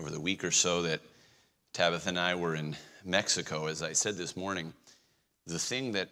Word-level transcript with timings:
over 0.00 0.08
the 0.08 0.20
week 0.20 0.44
or 0.44 0.50
so 0.50 0.80
that 0.80 0.98
Tabitha 1.74 2.08
and 2.08 2.18
I 2.18 2.34
were 2.34 2.54
in 2.54 2.74
Mexico, 3.04 3.66
as 3.66 3.82
I 3.82 3.92
said 3.92 4.16
this 4.16 4.34
morning, 4.34 4.72
the 5.46 5.58
thing 5.58 5.92
that 5.92 6.08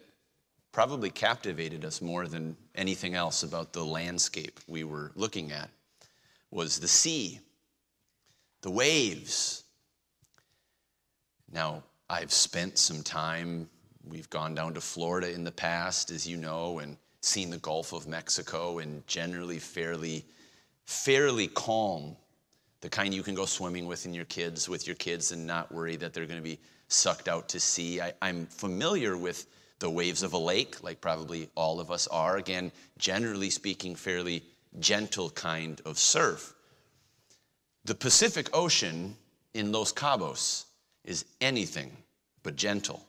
probably 0.71 1.09
captivated 1.09 1.83
us 1.83 1.99
more 1.99 2.27
than 2.27 2.55
anything 2.75 3.15
else 3.15 3.41
about 3.41 3.73
the 3.73 3.83
landscape 3.83 4.59
we 4.67 4.83
were 4.83 5.11
looking 5.15 5.51
at 5.51 5.71
was 6.51 6.77
the 6.77 6.87
sea, 6.87 7.39
the 8.61 8.69
waves. 8.69 9.63
Now, 11.51 11.81
I've 12.11 12.31
spent 12.31 12.77
some 12.77 13.01
time, 13.01 13.67
we've 14.07 14.29
gone 14.29 14.53
down 14.53 14.75
to 14.75 14.81
Florida 14.81 15.31
in 15.31 15.43
the 15.43 15.51
past, 15.51 16.11
as 16.11 16.27
you 16.27 16.37
know, 16.37 16.77
and 16.77 16.95
seen 17.21 17.49
the 17.49 17.57
Gulf 17.57 17.91
of 17.91 18.07
Mexico 18.07 18.77
and 18.77 19.05
generally 19.07 19.57
fairly, 19.57 20.25
fairly 20.85 21.47
calm. 21.47 22.15
The 22.81 22.89
kind 22.89 23.13
you 23.13 23.23
can 23.23 23.35
go 23.35 23.45
swimming 23.45 23.87
with 23.87 24.05
in 24.05 24.13
your 24.13 24.25
kids, 24.25 24.69
with 24.69 24.87
your 24.87 24.95
kids, 24.95 25.31
and 25.31 25.45
not 25.45 25.71
worry 25.71 25.95
that 25.97 26.13
they're 26.13 26.25
going 26.25 26.39
to 26.39 26.43
be 26.43 26.59
sucked 26.87 27.27
out 27.27 27.49
to 27.49 27.59
sea. 27.59 28.01
I, 28.01 28.13
I'm 28.21 28.45
familiar 28.47 29.17
with 29.17 29.47
the 29.79 29.89
waves 29.89 30.23
of 30.23 30.33
a 30.33 30.37
lake, 30.37 30.81
like 30.83 31.01
probably 31.01 31.49
all 31.55 31.79
of 31.79 31.91
us 31.91 32.07
are. 32.07 32.37
Again, 32.37 32.71
generally 32.97 33.49
speaking, 33.49 33.95
fairly 33.95 34.43
gentle 34.79 35.29
kind 35.31 35.81
of 35.85 35.97
surf. 35.97 36.53
The 37.85 37.95
Pacific 37.95 38.49
Ocean 38.53 39.15
in 39.53 39.71
Los 39.71 39.91
Cabos 39.91 40.65
is 41.03 41.25
anything 41.41 41.91
but 42.43 42.55
gentle. 42.55 43.05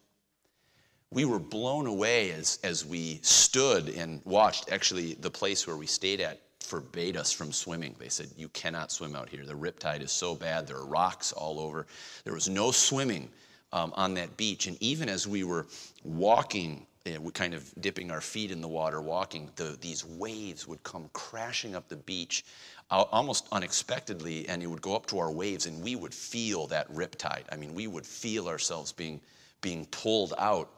We 1.11 1.25
were 1.25 1.41
blown 1.41 1.87
away 1.87 2.30
as, 2.30 2.61
as 2.62 2.87
we 2.87 3.19
stood 3.23 3.89
and 3.89 4.23
watched. 4.25 4.70
Actually, 4.70 5.14
the 5.14 5.30
place 5.30 5.66
where 5.66 5.77
we 5.77 5.87
stayed 5.87 6.20
at 6.20 6.41
forbade 6.62 7.16
us 7.16 7.32
from 7.32 7.52
swimming. 7.52 7.95
They 7.98 8.09
said, 8.09 8.28
You 8.37 8.48
cannot 8.50 8.92
swim 8.92 9.16
out 9.16 9.28
here. 9.28 9.45
The 9.45 9.55
riptide 9.55 10.02
is 10.02 10.12
so 10.12 10.34
bad. 10.34 10.66
There 10.66 10.77
are 10.77 10.86
rocks 10.86 11.33
all 11.33 11.59
over. 11.59 11.86
There 12.24 12.34
was 12.34 12.48
no 12.48 12.70
swimming 12.70 13.28
um, 13.73 13.92
on 13.96 14.14
that 14.14 14.36
beach. 14.36 14.67
And 14.67 14.77
even 14.80 15.08
as 15.08 15.27
we 15.27 15.44
were 15.44 15.67
walking, 16.05 16.86
you 17.05 17.14
know, 17.14 17.20
we 17.20 17.33
kind 17.33 17.55
of 17.55 17.72
dipping 17.80 18.11
our 18.11 18.20
feet 18.20 18.50
in 18.50 18.61
the 18.61 18.69
water, 18.69 19.00
walking, 19.00 19.50
the, 19.56 19.77
these 19.80 20.05
waves 20.05 20.69
would 20.69 20.83
come 20.83 21.08
crashing 21.12 21.75
up 21.75 21.89
the 21.89 21.97
beach 21.97 22.44
uh, 22.91 23.05
almost 23.12 23.47
unexpectedly, 23.52 24.48
and 24.48 24.62
it 24.62 24.67
would 24.67 24.83
go 24.83 24.97
up 24.97 25.06
to 25.06 25.19
our 25.19 25.30
waves, 25.30 25.67
and 25.67 25.83
we 25.83 25.95
would 25.95 26.12
feel 26.12 26.67
that 26.67 26.92
riptide. 26.92 27.45
I 27.52 27.56
mean, 27.56 27.74
we 27.74 27.86
would 27.86 28.06
feel 28.06 28.48
ourselves 28.48 28.92
being, 28.92 29.20
being 29.61 29.86
pulled 29.86 30.34
out. 30.39 30.70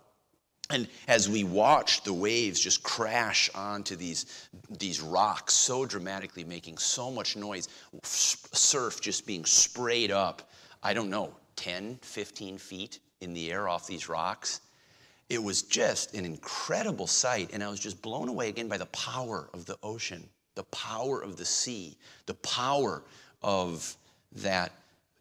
And 0.73 0.89
as 1.07 1.29
we 1.29 1.45
watched 1.45 2.07
the 2.07 2.15
waves 2.15 2.59
just 2.59 2.83
crash 2.83 3.51
onto 3.55 3.95
these, 3.95 4.49
these 4.79 5.03
rocks 5.03 5.53
so 5.53 5.85
dramatically, 5.85 6.45
making 6.45 6.79
so 6.79 7.11
much 7.11 7.37
noise, 7.37 7.69
surf 8.03 9.01
just 9.01 9.27
being 9.27 9.45
sprayed 9.45 10.11
up, 10.11 10.51
I 10.83 10.95
don't 10.95 11.11
know, 11.11 11.35
10, 11.57 11.99
15 12.01 12.57
feet 12.57 13.01
in 13.21 13.35
the 13.35 13.53
air 13.53 13.69
off 13.69 13.87
these 13.87 14.09
rocks. 14.09 14.63
It 15.29 15.43
was 15.43 15.63
just 15.63 16.15
an 16.15 16.25
incredible 16.25 17.07
sight, 17.07 17.51
and 17.53 17.63
I 17.63 17.69
was 17.69 17.79
just 17.79 18.01
blown 18.01 18.29
away 18.29 18.49
again 18.49 18.69
by 18.69 18.79
the 18.79 18.87
power 18.87 19.51
of 19.53 19.67
the 19.67 19.77
ocean, 19.83 20.27
the 20.55 20.65
power 20.65 21.23
of 21.23 21.37
the 21.37 21.45
sea, 21.45 21.99
the 22.25 22.35
power 22.35 23.03
of 23.43 23.95
that 24.37 24.73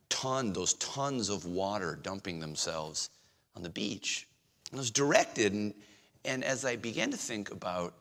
ton, 0.08 0.54
those 0.54 0.76
tons 0.76 1.28
of 1.28 1.46
water 1.46 2.00
dumping 2.02 2.40
themselves 2.40 3.10
on 3.56 3.64
the 3.64 3.70
beach. 3.70 4.28
I 4.74 4.78
was 4.78 4.92
directed, 4.92 5.54
and, 5.54 5.74
and 6.24 6.44
as 6.44 6.66
I 6.66 6.76
began 6.76 7.12
to 7.12 7.18
think 7.18 7.52
about 7.52 7.94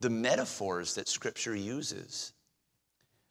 the 0.00 0.10
metaphors 0.10 0.94
that 0.94 1.08
Scripture 1.08 1.54
uses, 1.54 2.32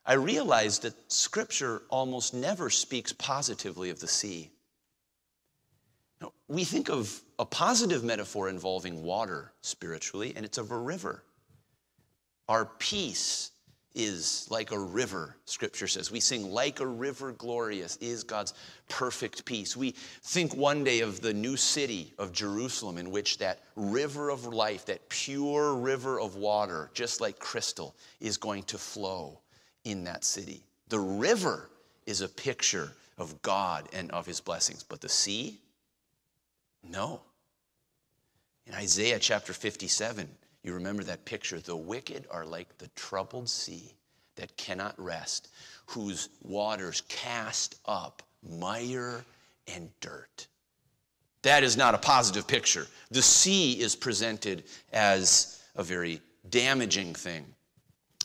I 0.06 0.14
realized 0.14 0.84
that 0.84 1.12
Scripture 1.12 1.82
almost 1.90 2.34
never 2.34 2.70
speaks 2.70 3.12
positively 3.14 3.90
of 3.90 4.00
the 4.00 4.08
sea. 4.08 4.52
Now, 6.22 6.32
we 6.48 6.64
think 6.64 6.90
of 6.90 7.22
a 7.38 7.46
positive 7.46 8.04
metaphor 8.04 8.50
involving 8.50 9.04
water 9.04 9.52
spiritually, 9.62 10.34
and 10.36 10.46
it's 10.46 10.58
of 10.58 10.72
a 10.72 10.78
river. 10.78 11.24
Our 12.48 12.66
peace 12.80 13.52
is 13.98 14.46
like 14.52 14.72
a 14.72 14.80
river, 14.80 15.36
scripture 15.46 15.88
says. 15.88 16.12
We 16.12 16.20
sing, 16.20 16.52
like 16.52 16.80
a 16.80 16.86
river 16.86 17.32
glorious 17.32 17.98
is 17.98 18.24
God's 18.24 18.54
perfect 18.90 19.44
peace. 19.44 19.76
We 19.76 19.92
think 20.22 20.56
one 20.56 20.84
day 20.84 21.00
of 21.00 21.20
the 21.20 21.34
new 21.34 21.58
city 21.58 22.14
of 22.20 22.32
Jerusalem, 22.32 23.00
in 23.00 23.10
which 23.10 23.40
that 23.40 23.64
river 23.76 24.30
of 24.30 24.46
life, 24.46 24.86
that 24.86 25.10
pure 25.10 25.74
river 25.74 26.20
of 26.20 26.36
water, 26.36 26.92
just 26.94 27.22
like 27.22 27.40
crystal, 27.40 27.96
is 28.22 28.38
going 28.38 28.64
to 28.64 28.78
flow 28.78 29.40
in 29.84 30.04
that 30.04 30.24
city. 30.24 30.62
The 30.90 31.00
river 31.00 31.68
is 32.06 32.22
a 32.22 32.30
picture 32.30 32.92
of 33.18 33.42
God 33.42 33.90
and 33.94 34.12
of 34.12 34.28
his 34.28 34.40
blessings, 34.40 34.84
but 34.84 35.02
the 35.02 35.10
sea, 35.10 35.60
no. 36.84 37.22
In 38.68 38.76
Isaiah 38.76 39.18
chapter 39.18 39.54
57, 39.54 40.30
you 40.64 40.74
remember 40.74 41.04
that 41.04 41.26
picture. 41.26 41.60
The 41.60 41.76
wicked 41.76 42.28
are 42.30 42.46
like 42.46 42.78
the 42.78 42.90
troubled 42.90 43.50
sea 43.50 43.94
that 44.36 44.56
cannot 44.58 45.00
rest, 45.00 45.50
whose 45.88 46.30
waters 46.44 47.02
cast 47.08 47.80
up 47.86 48.24
mire 48.44 49.26
and 49.68 49.90
dirt. 50.00 50.48
That 51.42 51.64
is 51.64 51.78
not 51.78 51.96
a 51.96 52.00
positive 52.00 52.48
picture. 52.48 52.88
The 53.12 53.22
sea 53.22 53.80
is 53.80 53.96
presented 53.96 54.64
as 54.92 55.62
a 55.76 55.84
very 55.84 56.22
damaging 56.50 57.14
thing. 57.14 57.46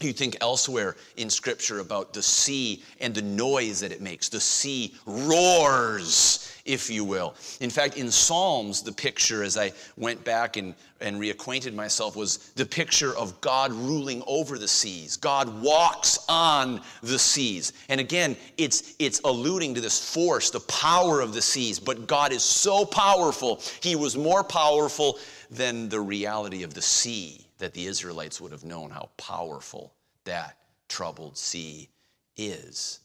You 0.00 0.12
think 0.12 0.36
elsewhere 0.40 0.96
in 1.16 1.30
Scripture 1.30 1.78
about 1.78 2.12
the 2.12 2.22
sea 2.22 2.82
and 3.00 3.14
the 3.14 3.22
noise 3.22 3.80
that 3.80 3.92
it 3.92 4.00
makes. 4.00 4.28
The 4.28 4.40
sea 4.40 4.94
roars, 5.06 6.60
if 6.64 6.90
you 6.90 7.04
will. 7.04 7.34
In 7.60 7.70
fact, 7.70 7.96
in 7.96 8.10
Psalms, 8.10 8.82
the 8.82 8.90
picture, 8.90 9.44
as 9.44 9.56
I 9.56 9.70
went 9.96 10.24
back 10.24 10.56
and, 10.56 10.74
and 11.00 11.20
reacquainted 11.20 11.74
myself, 11.74 12.16
was 12.16 12.38
the 12.56 12.66
picture 12.66 13.16
of 13.16 13.40
God 13.40 13.72
ruling 13.72 14.24
over 14.26 14.58
the 14.58 14.66
seas. 14.66 15.16
God 15.16 15.62
walks 15.62 16.18
on 16.28 16.80
the 17.02 17.18
seas. 17.18 17.72
And 17.88 18.00
again, 18.00 18.36
it's, 18.58 18.96
it's 18.98 19.20
alluding 19.20 19.74
to 19.76 19.80
this 19.80 20.12
force, 20.12 20.50
the 20.50 20.60
power 20.60 21.20
of 21.20 21.32
the 21.32 21.42
seas. 21.42 21.78
But 21.78 22.08
God 22.08 22.32
is 22.32 22.42
so 22.42 22.84
powerful, 22.84 23.60
He 23.80 23.94
was 23.94 24.16
more 24.16 24.42
powerful 24.42 25.18
than 25.48 25.88
the 25.90 26.00
reality 26.00 26.64
of 26.64 26.74
the 26.74 26.82
sea 26.82 27.46
that 27.62 27.74
the 27.74 27.86
Israelites 27.86 28.40
would 28.40 28.50
have 28.50 28.64
known 28.64 28.90
how 28.90 29.08
powerful 29.16 29.94
that 30.24 30.56
troubled 30.88 31.38
sea 31.38 31.88
is. 32.36 32.98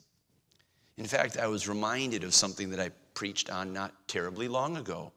In 0.98 1.06
fact, 1.06 1.38
I 1.38 1.46
was 1.46 1.68
reminded 1.68 2.24
of 2.24 2.34
something 2.34 2.72
that 2.72 2.80
I 2.80 2.90
preached 3.14 3.52
on 3.52 3.72
not 3.72 3.94
terribly 4.08 4.48
long 4.48 4.78
ago. 4.78 5.12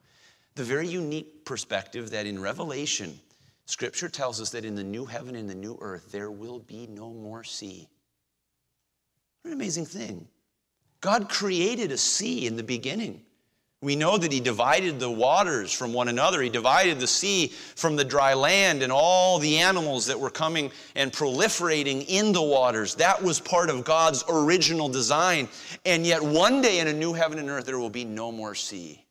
The 0.57 0.63
very 0.63 0.87
unique 0.87 1.47
perspective 1.47 2.11
that 2.11 2.27
in 2.27 2.39
Revelation, 2.39 3.19
Scripture 3.65 4.11
tells 4.11 4.43
us 4.43 4.51
that 4.51 4.67
in 4.67 4.75
the 4.75 4.85
new 4.85 5.07
heaven 5.07 5.35
and 5.35 5.49
the 5.49 5.55
new 5.55 5.79
earth, 5.81 6.13
there 6.13 6.31
will 6.31 6.59
be 6.59 6.87
no 6.89 7.09
more 7.09 7.43
sea. 7.43 7.89
What 9.41 9.53
an 9.53 9.57
amazing 9.57 9.87
thing. 9.87 10.29
God 11.01 11.31
created 11.31 11.93
a 11.93 11.97
sea 11.97 12.47
in 12.47 12.57
the 12.57 12.63
beginning. 12.63 13.23
We 13.83 13.97
know 13.97 14.19
that 14.19 14.31
he 14.31 14.41
divided 14.41 15.01
the 15.01 15.11
waters 15.11 15.73
from 15.73 15.95
one 15.95 16.09
another. 16.09 16.43
He 16.43 16.51
divided 16.51 17.01
the 17.01 17.07
sea 17.07 17.49
from 17.49 17.97
the 17.97 18.05
dry 18.05 18.35
land 18.35 18.83
and 18.83 18.93
all 18.93 19.39
the 19.39 19.57
animals 19.57 20.05
that 20.07 20.21
were 20.21 20.29
coming 20.29 20.71
and 20.95 21.11
proliferating 21.11 22.05
in 22.07 22.33
the 22.33 22.43
waters. 22.43 22.95
That 22.97 23.23
was 23.23 23.41
part 23.41 23.71
of 23.71 23.85
God's 23.85 24.23
original 24.29 24.91
design. 24.91 25.49
And 25.87 26.05
yet, 26.05 26.23
one 26.23 26.61
day 26.61 26.81
in 26.81 26.89
a 26.89 26.93
new 26.93 27.15
heaven 27.15 27.39
and 27.39 27.49
earth, 27.49 27.65
there 27.65 27.79
will 27.79 27.89
be 27.89 28.05
no 28.05 28.31
more 28.31 28.55
sea. 28.55 29.03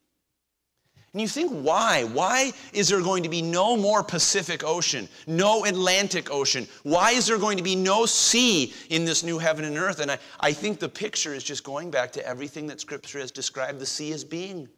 And 1.12 1.20
you 1.20 1.26
think, 1.26 1.50
why? 1.50 2.04
Why 2.04 2.52
is 2.72 2.88
there 2.88 3.00
going 3.00 3.24
to 3.24 3.28
be 3.28 3.42
no 3.42 3.76
more 3.76 4.04
Pacific 4.04 4.62
Ocean, 4.62 5.08
no 5.26 5.64
Atlantic 5.64 6.30
Ocean? 6.30 6.68
Why 6.84 7.10
is 7.10 7.26
there 7.26 7.38
going 7.38 7.56
to 7.56 7.64
be 7.64 7.74
no 7.74 8.06
sea 8.06 8.72
in 8.90 9.04
this 9.04 9.24
new 9.24 9.38
heaven 9.38 9.64
and 9.64 9.76
earth? 9.76 9.98
And 9.98 10.12
I, 10.12 10.18
I 10.38 10.52
think 10.52 10.78
the 10.78 10.88
picture 10.88 11.34
is 11.34 11.42
just 11.42 11.64
going 11.64 11.90
back 11.90 12.12
to 12.12 12.24
everything 12.24 12.68
that 12.68 12.80
Scripture 12.80 13.18
has 13.18 13.32
described 13.32 13.80
the 13.80 13.86
sea 13.86 14.12
as 14.12 14.22
being 14.22 14.68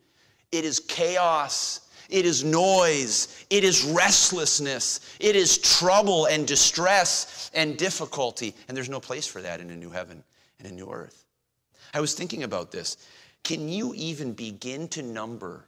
it 0.52 0.66
is 0.66 0.80
chaos. 0.80 1.80
It 2.10 2.26
is 2.26 2.44
noise. 2.44 3.46
It 3.48 3.64
is 3.64 3.84
restlessness. 3.84 5.00
It 5.18 5.34
is 5.34 5.56
trouble 5.56 6.26
and 6.26 6.46
distress 6.46 7.50
and 7.54 7.78
difficulty. 7.78 8.54
And 8.68 8.76
there's 8.76 8.90
no 8.90 9.00
place 9.00 9.26
for 9.26 9.40
that 9.40 9.60
in 9.60 9.70
a 9.70 9.76
new 9.76 9.88
heaven 9.88 10.22
and 10.58 10.68
a 10.70 10.74
new 10.74 10.90
earth. 10.90 11.24
I 11.94 12.00
was 12.00 12.12
thinking 12.14 12.42
about 12.42 12.70
this. 12.70 12.98
Can 13.44 13.68
you 13.68 13.94
even 13.96 14.34
begin 14.34 14.88
to 14.88 15.02
number 15.02 15.66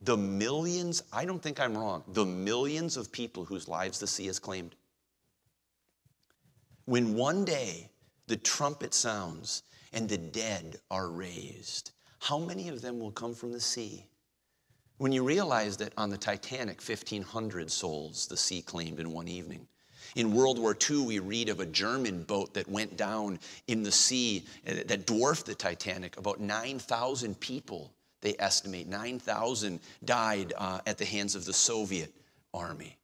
the 0.00 0.16
millions, 0.16 1.02
I 1.12 1.24
don't 1.24 1.42
think 1.42 1.60
I'm 1.60 1.76
wrong, 1.76 2.04
the 2.08 2.24
millions 2.24 2.96
of 2.96 3.10
people 3.10 3.44
whose 3.44 3.68
lives 3.68 3.98
the 3.98 4.06
sea 4.06 4.26
has 4.26 4.38
claimed. 4.38 4.74
When 6.84 7.14
one 7.14 7.44
day 7.44 7.90
the 8.26 8.36
trumpet 8.36 8.94
sounds 8.94 9.62
and 9.92 10.08
the 10.08 10.18
dead 10.18 10.80
are 10.90 11.08
raised, 11.08 11.90
how 12.20 12.38
many 12.38 12.68
of 12.68 12.80
them 12.80 12.98
will 12.98 13.10
come 13.10 13.34
from 13.34 13.52
the 13.52 13.60
sea? 13.60 14.06
When 14.98 15.12
you 15.12 15.22
realize 15.22 15.76
that 15.76 15.92
on 15.96 16.10
the 16.10 16.18
Titanic, 16.18 16.80
1,500 16.80 17.70
souls 17.70 18.26
the 18.26 18.36
sea 18.36 18.62
claimed 18.62 18.98
in 18.98 19.12
one 19.12 19.28
evening. 19.28 19.68
In 20.16 20.34
World 20.34 20.58
War 20.58 20.76
II, 20.90 21.04
we 21.04 21.18
read 21.18 21.48
of 21.48 21.60
a 21.60 21.66
German 21.66 22.24
boat 22.24 22.54
that 22.54 22.68
went 22.68 22.96
down 22.96 23.38
in 23.66 23.82
the 23.82 23.92
sea 23.92 24.44
uh, 24.66 24.74
that 24.86 25.06
dwarfed 25.06 25.46
the 25.46 25.54
Titanic. 25.54 26.16
About 26.16 26.40
9,000 26.40 27.38
people, 27.38 27.92
they 28.20 28.34
estimate, 28.38 28.88
9,000 28.88 29.80
died 30.04 30.52
uh, 30.56 30.80
at 30.86 30.98
the 30.98 31.04
hands 31.04 31.34
of 31.34 31.44
the 31.44 31.52
Soviet 31.52 32.12
army 32.52 32.98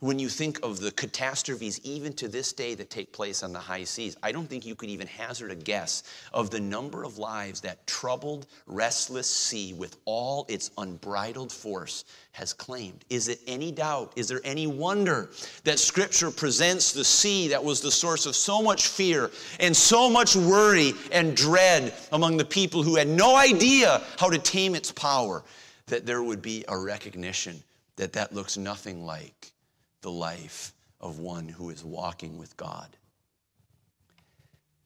when 0.00 0.18
you 0.20 0.28
think 0.28 0.60
of 0.62 0.78
the 0.78 0.92
catastrophes, 0.92 1.80
even 1.82 2.12
to 2.12 2.28
this 2.28 2.52
day, 2.52 2.74
that 2.76 2.88
take 2.88 3.12
place 3.12 3.42
on 3.42 3.52
the 3.52 3.58
high 3.58 3.82
seas, 3.82 4.16
I 4.22 4.30
don't 4.30 4.48
think 4.48 4.64
you 4.64 4.76
could 4.76 4.90
even 4.90 5.08
hazard 5.08 5.50
a 5.50 5.56
guess 5.56 6.04
of 6.32 6.50
the 6.50 6.60
number 6.60 7.02
of 7.02 7.18
lives 7.18 7.60
that 7.62 7.84
troubled, 7.86 8.46
restless 8.66 9.28
sea 9.28 9.72
with 9.72 9.96
all 10.04 10.46
its 10.48 10.70
unbridled 10.78 11.50
force 11.50 12.04
has 12.30 12.52
claimed. 12.52 13.04
Is 13.10 13.26
it 13.26 13.40
any 13.48 13.72
doubt? 13.72 14.12
Is 14.14 14.28
there 14.28 14.40
any 14.44 14.68
wonder 14.68 15.30
that 15.64 15.80
Scripture 15.80 16.30
presents 16.30 16.92
the 16.92 17.04
sea 17.04 17.48
that 17.48 17.62
was 17.62 17.80
the 17.80 17.90
source 17.90 18.24
of 18.26 18.36
so 18.36 18.62
much 18.62 18.86
fear 18.86 19.32
and 19.58 19.76
so 19.76 20.08
much 20.08 20.36
worry 20.36 20.92
and 21.10 21.36
dread 21.36 21.92
among 22.12 22.36
the 22.36 22.44
people 22.44 22.84
who 22.84 22.94
had 22.94 23.08
no 23.08 23.34
idea 23.34 24.02
how 24.16 24.30
to 24.30 24.38
tame 24.38 24.76
its 24.76 24.92
power? 24.92 25.42
That 25.86 26.06
there 26.06 26.22
would 26.22 26.42
be 26.42 26.64
a 26.68 26.78
recognition 26.78 27.62
that 27.96 28.12
that 28.12 28.32
looks 28.32 28.56
nothing 28.56 29.04
like 29.04 29.52
the 30.00 30.10
life 30.10 30.72
of 31.00 31.18
one 31.18 31.48
who 31.48 31.70
is 31.70 31.84
walking 31.84 32.38
with 32.38 32.56
God. 32.56 32.88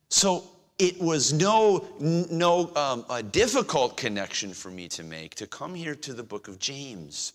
So 0.08 0.44
it 0.78 1.00
was 1.00 1.32
no, 1.32 1.86
no 2.00 2.74
um, 2.76 3.04
a 3.08 3.22
difficult 3.22 3.96
connection 3.96 4.52
for 4.52 4.70
me 4.70 4.88
to 4.88 5.02
make 5.02 5.34
to 5.36 5.46
come 5.46 5.74
here 5.74 5.94
to 5.94 6.12
the 6.12 6.22
book 6.22 6.48
of 6.48 6.58
James 6.58 7.32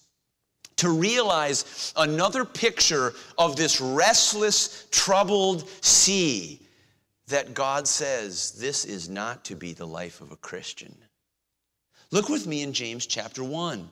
to 0.77 0.89
realize 0.89 1.91
another 1.97 2.45
picture 2.45 3.13
of 3.37 3.55
this 3.55 3.81
restless, 3.81 4.87
troubled 4.91 5.67
sea 5.81 6.61
that 7.27 7.53
God 7.53 7.87
says 7.87 8.51
this 8.53 8.85
is 8.85 9.09
not 9.09 9.43
to 9.45 9.55
be 9.55 9.73
the 9.73 9.87
life 9.87 10.21
of 10.21 10.31
a 10.31 10.37
Christian. 10.37 10.95
Look 12.11 12.29
with 12.29 12.47
me 12.47 12.61
in 12.61 12.73
James 12.73 13.05
chapter 13.05 13.43
1. 13.43 13.89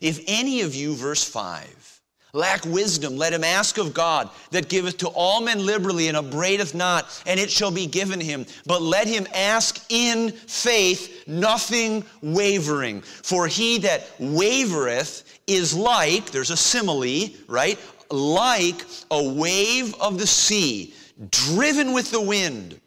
If 0.00 0.22
any 0.26 0.62
of 0.62 0.74
you, 0.74 0.94
verse 0.94 1.24
5, 1.24 1.97
lack 2.32 2.64
wisdom, 2.64 3.16
let 3.16 3.32
him 3.32 3.44
ask 3.44 3.78
of 3.78 3.94
God 3.94 4.30
that 4.50 4.68
giveth 4.68 4.98
to 4.98 5.08
all 5.08 5.40
men 5.40 5.64
liberally 5.64 6.08
and 6.08 6.16
upbraideth 6.16 6.74
not, 6.74 7.22
and 7.26 7.40
it 7.40 7.50
shall 7.50 7.70
be 7.70 7.86
given 7.86 8.20
him. 8.20 8.46
But 8.66 8.82
let 8.82 9.06
him 9.06 9.26
ask 9.34 9.84
in 9.88 10.30
faith, 10.32 11.24
nothing 11.26 12.04
wavering. 12.22 13.02
For 13.02 13.46
he 13.46 13.78
that 13.78 14.06
wavereth 14.18 15.24
is 15.46 15.74
like, 15.74 16.30
there's 16.30 16.50
a 16.50 16.56
simile, 16.56 17.30
right? 17.46 17.78
Like 18.10 18.84
a 19.10 19.32
wave 19.32 19.94
of 20.00 20.18
the 20.18 20.26
sea, 20.26 20.94
driven 21.30 21.92
with 21.92 22.10
the 22.10 22.20
wind 22.20 22.80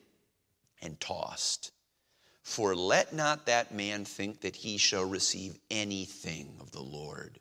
and 0.81 0.99
tossed. 0.99 1.71
For 2.43 2.75
let 2.75 3.13
not 3.13 3.45
that 3.45 3.73
man 3.73 4.03
think 4.03 4.41
that 4.41 4.55
he 4.55 4.77
shall 4.77 5.05
receive 5.05 5.57
anything 5.69 6.57
of 6.59 6.71
the 6.71 6.81
Lord. 6.81 7.39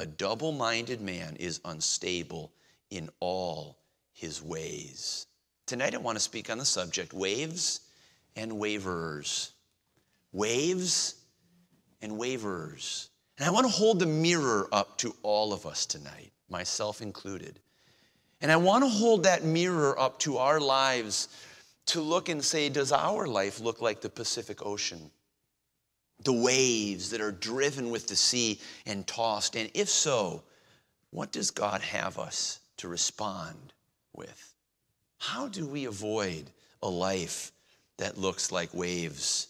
A 0.00 0.06
double 0.06 0.50
minded 0.50 1.02
man 1.02 1.36
is 1.38 1.60
unstable 1.62 2.50
in 2.88 3.10
all 3.20 3.76
his 4.14 4.42
ways. 4.42 5.26
Tonight 5.66 5.94
I 5.94 5.98
want 5.98 6.16
to 6.16 6.24
speak 6.24 6.48
on 6.48 6.56
the 6.56 6.64
subject 6.64 7.12
waves 7.12 7.80
and 8.34 8.58
waverers. 8.58 9.52
Waves 10.32 11.16
and 12.00 12.16
waverers. 12.16 13.10
And 13.36 13.46
I 13.46 13.50
want 13.50 13.66
to 13.66 13.72
hold 13.72 13.98
the 13.98 14.06
mirror 14.06 14.70
up 14.72 14.96
to 14.98 15.14
all 15.22 15.52
of 15.52 15.66
us 15.66 15.84
tonight, 15.84 16.32
myself 16.48 17.02
included. 17.02 17.60
And 18.40 18.50
I 18.50 18.56
want 18.56 18.84
to 18.84 18.88
hold 18.88 19.24
that 19.24 19.44
mirror 19.44 20.00
up 20.00 20.18
to 20.20 20.38
our 20.38 20.60
lives 20.60 21.28
to 21.88 22.00
look 22.00 22.30
and 22.30 22.42
say, 22.42 22.70
does 22.70 22.90
our 22.90 23.26
life 23.26 23.60
look 23.60 23.82
like 23.82 24.00
the 24.00 24.08
Pacific 24.08 24.64
Ocean? 24.64 25.10
The 26.24 26.32
waves 26.32 27.10
that 27.10 27.20
are 27.20 27.32
driven 27.32 27.90
with 27.90 28.06
the 28.06 28.16
sea 28.16 28.60
and 28.86 29.06
tossed? 29.06 29.56
And 29.56 29.70
if 29.74 29.88
so, 29.88 30.42
what 31.10 31.32
does 31.32 31.50
God 31.50 31.80
have 31.82 32.18
us 32.18 32.60
to 32.78 32.88
respond 32.88 33.72
with? 34.14 34.54
How 35.18 35.48
do 35.48 35.66
we 35.66 35.84
avoid 35.84 36.50
a 36.82 36.88
life 36.88 37.52
that 37.98 38.16
looks 38.18 38.50
like 38.50 38.72
waves 38.72 39.48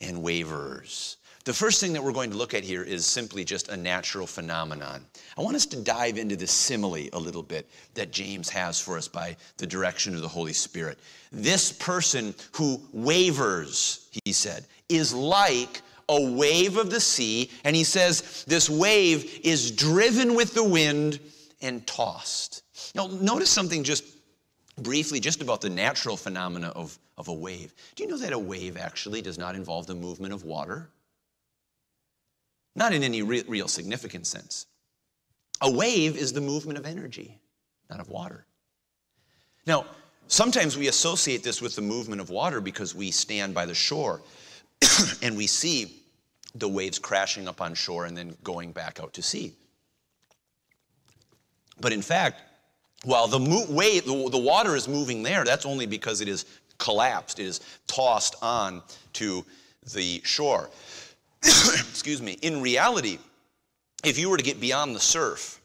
and 0.00 0.22
waverers? 0.22 1.16
The 1.44 1.54
first 1.54 1.80
thing 1.80 1.94
that 1.94 2.04
we're 2.04 2.12
going 2.12 2.30
to 2.30 2.36
look 2.36 2.52
at 2.52 2.64
here 2.64 2.82
is 2.82 3.06
simply 3.06 3.44
just 3.44 3.70
a 3.70 3.76
natural 3.76 4.26
phenomenon. 4.26 5.06
I 5.38 5.40
want 5.40 5.56
us 5.56 5.64
to 5.66 5.80
dive 5.80 6.18
into 6.18 6.36
the 6.36 6.46
simile 6.46 7.08
a 7.14 7.18
little 7.18 7.42
bit 7.42 7.66
that 7.94 8.12
James 8.12 8.50
has 8.50 8.78
for 8.78 8.98
us 8.98 9.08
by 9.08 9.36
the 9.56 9.66
direction 9.66 10.14
of 10.14 10.20
the 10.20 10.28
Holy 10.28 10.52
Spirit. 10.52 10.98
This 11.32 11.72
person 11.72 12.34
who 12.52 12.82
wavers, 12.92 14.10
he 14.24 14.34
said, 14.34 14.66
is 14.90 15.14
like 15.14 15.80
a 16.10 16.32
wave 16.32 16.76
of 16.76 16.90
the 16.90 17.00
sea, 17.00 17.50
and 17.62 17.76
he 17.76 17.84
says 17.84 18.44
this 18.46 18.68
wave 18.68 19.40
is 19.44 19.70
driven 19.70 20.34
with 20.34 20.52
the 20.54 20.64
wind 20.64 21.20
and 21.62 21.86
tossed. 21.86 22.64
Now, 22.96 23.06
notice 23.06 23.48
something 23.48 23.84
just 23.84 24.04
briefly, 24.76 25.20
just 25.20 25.40
about 25.40 25.60
the 25.60 25.70
natural 25.70 26.16
phenomena 26.16 26.68
of, 26.68 26.98
of 27.16 27.28
a 27.28 27.32
wave. 27.32 27.72
Do 27.94 28.02
you 28.02 28.08
know 28.08 28.18
that 28.18 28.32
a 28.32 28.38
wave 28.38 28.76
actually 28.76 29.22
does 29.22 29.38
not 29.38 29.54
involve 29.54 29.86
the 29.86 29.94
movement 29.94 30.32
of 30.34 30.44
water? 30.44 30.90
Not 32.74 32.92
in 32.92 33.04
any 33.04 33.22
re- 33.22 33.44
real 33.46 33.68
significant 33.68 34.26
sense. 34.26 34.66
A 35.60 35.70
wave 35.70 36.16
is 36.16 36.32
the 36.32 36.40
movement 36.40 36.78
of 36.78 36.86
energy, 36.86 37.38
not 37.88 38.00
of 38.00 38.08
water. 38.08 38.46
Now, 39.66 39.84
sometimes 40.26 40.76
we 40.76 40.88
associate 40.88 41.44
this 41.44 41.62
with 41.62 41.76
the 41.76 41.82
movement 41.82 42.20
of 42.20 42.30
water 42.30 42.60
because 42.60 42.94
we 42.96 43.12
stand 43.12 43.54
by 43.54 43.66
the 43.66 43.74
shore 43.74 44.22
and 45.22 45.36
we 45.36 45.46
see 45.46 45.99
the 46.54 46.68
waves 46.68 46.98
crashing 46.98 47.48
up 47.48 47.60
on 47.60 47.74
shore 47.74 48.06
and 48.06 48.16
then 48.16 48.36
going 48.42 48.72
back 48.72 49.00
out 49.00 49.12
to 49.14 49.22
sea. 49.22 49.52
But 51.80 51.92
in 51.92 52.02
fact, 52.02 52.40
while 53.04 53.26
the, 53.26 53.66
wave, 53.68 54.04
the 54.04 54.38
water 54.38 54.76
is 54.76 54.86
moving 54.86 55.22
there, 55.22 55.44
that's 55.44 55.64
only 55.64 55.86
because 55.86 56.20
it 56.20 56.28
is 56.28 56.44
collapsed, 56.78 57.38
it 57.38 57.46
is 57.46 57.60
tossed 57.86 58.36
on 58.42 58.82
to 59.14 59.44
the 59.94 60.20
shore. 60.24 60.70
Excuse 61.42 62.20
me. 62.20 62.32
In 62.42 62.60
reality, 62.60 63.18
if 64.04 64.18
you 64.18 64.28
were 64.28 64.36
to 64.36 64.42
get 64.42 64.60
beyond 64.60 64.94
the 64.94 65.00
surf, 65.00 65.60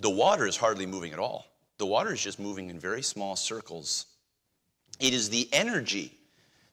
the 0.00 0.10
water 0.10 0.46
is 0.46 0.56
hardly 0.56 0.86
moving 0.86 1.12
at 1.12 1.18
all. 1.18 1.46
The 1.78 1.86
water 1.86 2.12
is 2.12 2.22
just 2.22 2.38
moving 2.38 2.70
in 2.70 2.78
very 2.78 3.02
small 3.02 3.34
circles. 3.34 4.06
It 5.00 5.14
is 5.14 5.30
the 5.30 5.48
energy 5.52 6.16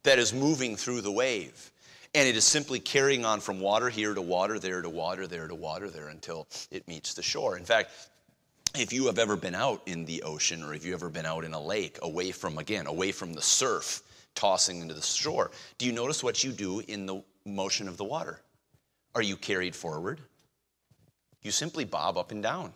that 0.04 0.20
is 0.20 0.34
moving 0.34 0.76
through 0.76 1.02
the 1.02 1.12
wave. 1.12 1.72
And 2.16 2.28
it 2.28 2.36
is 2.36 2.44
simply 2.44 2.80
carrying 2.80 3.24
on 3.24 3.40
from 3.40 3.60
water 3.60 3.90
here 3.90 4.14
to 4.14 4.22
water 4.22 4.58
there 4.58 4.82
to 4.82 4.90
water 4.90 5.28
there 5.28 5.48
to 5.48 5.56
water 5.56 5.90
there 5.90 6.08
until 6.08 6.48
it 6.72 6.88
meets 6.88 7.14
the 7.14 7.22
shore. 7.22 7.58
In 7.58 7.66
fact, 7.66 7.92
if 8.76 8.92
you 8.94 9.06
have 9.08 9.20
ever 9.20 9.36
been 9.36 9.56
out 9.56 9.82
in 9.86 10.06
the 10.06 10.24
ocean 10.24 10.64
or 10.64 10.74
if 10.74 10.86
you 10.86 10.94
ever 10.94 11.10
been 11.10 11.26
out 11.26 11.44
in 11.44 11.54
a 11.54 11.62
lake 11.62 12.00
away 12.02 12.32
from, 12.32 12.58
again, 12.58 12.88
away 12.88 13.12
from 13.12 13.34
the 13.34 13.42
surf 13.42 14.02
tossing 14.36 14.82
into 14.82 14.94
the 14.94 15.02
shore, 15.02 15.52
do 15.78 15.86
you 15.86 15.92
notice 15.92 16.24
what 16.24 16.44
you 16.44 16.52
do 16.52 16.80
in 16.88 17.06
the 17.06 17.24
motion 17.46 17.88
of 17.88 17.98
the 17.98 18.04
water? 18.04 18.42
Are 19.16 19.22
you 19.22 19.36
carried 19.36 19.76
forward? 19.76 20.22
You 21.42 21.52
simply 21.52 21.86
bob 21.86 22.18
up 22.18 22.32
and 22.32 22.44
down. 22.44 22.74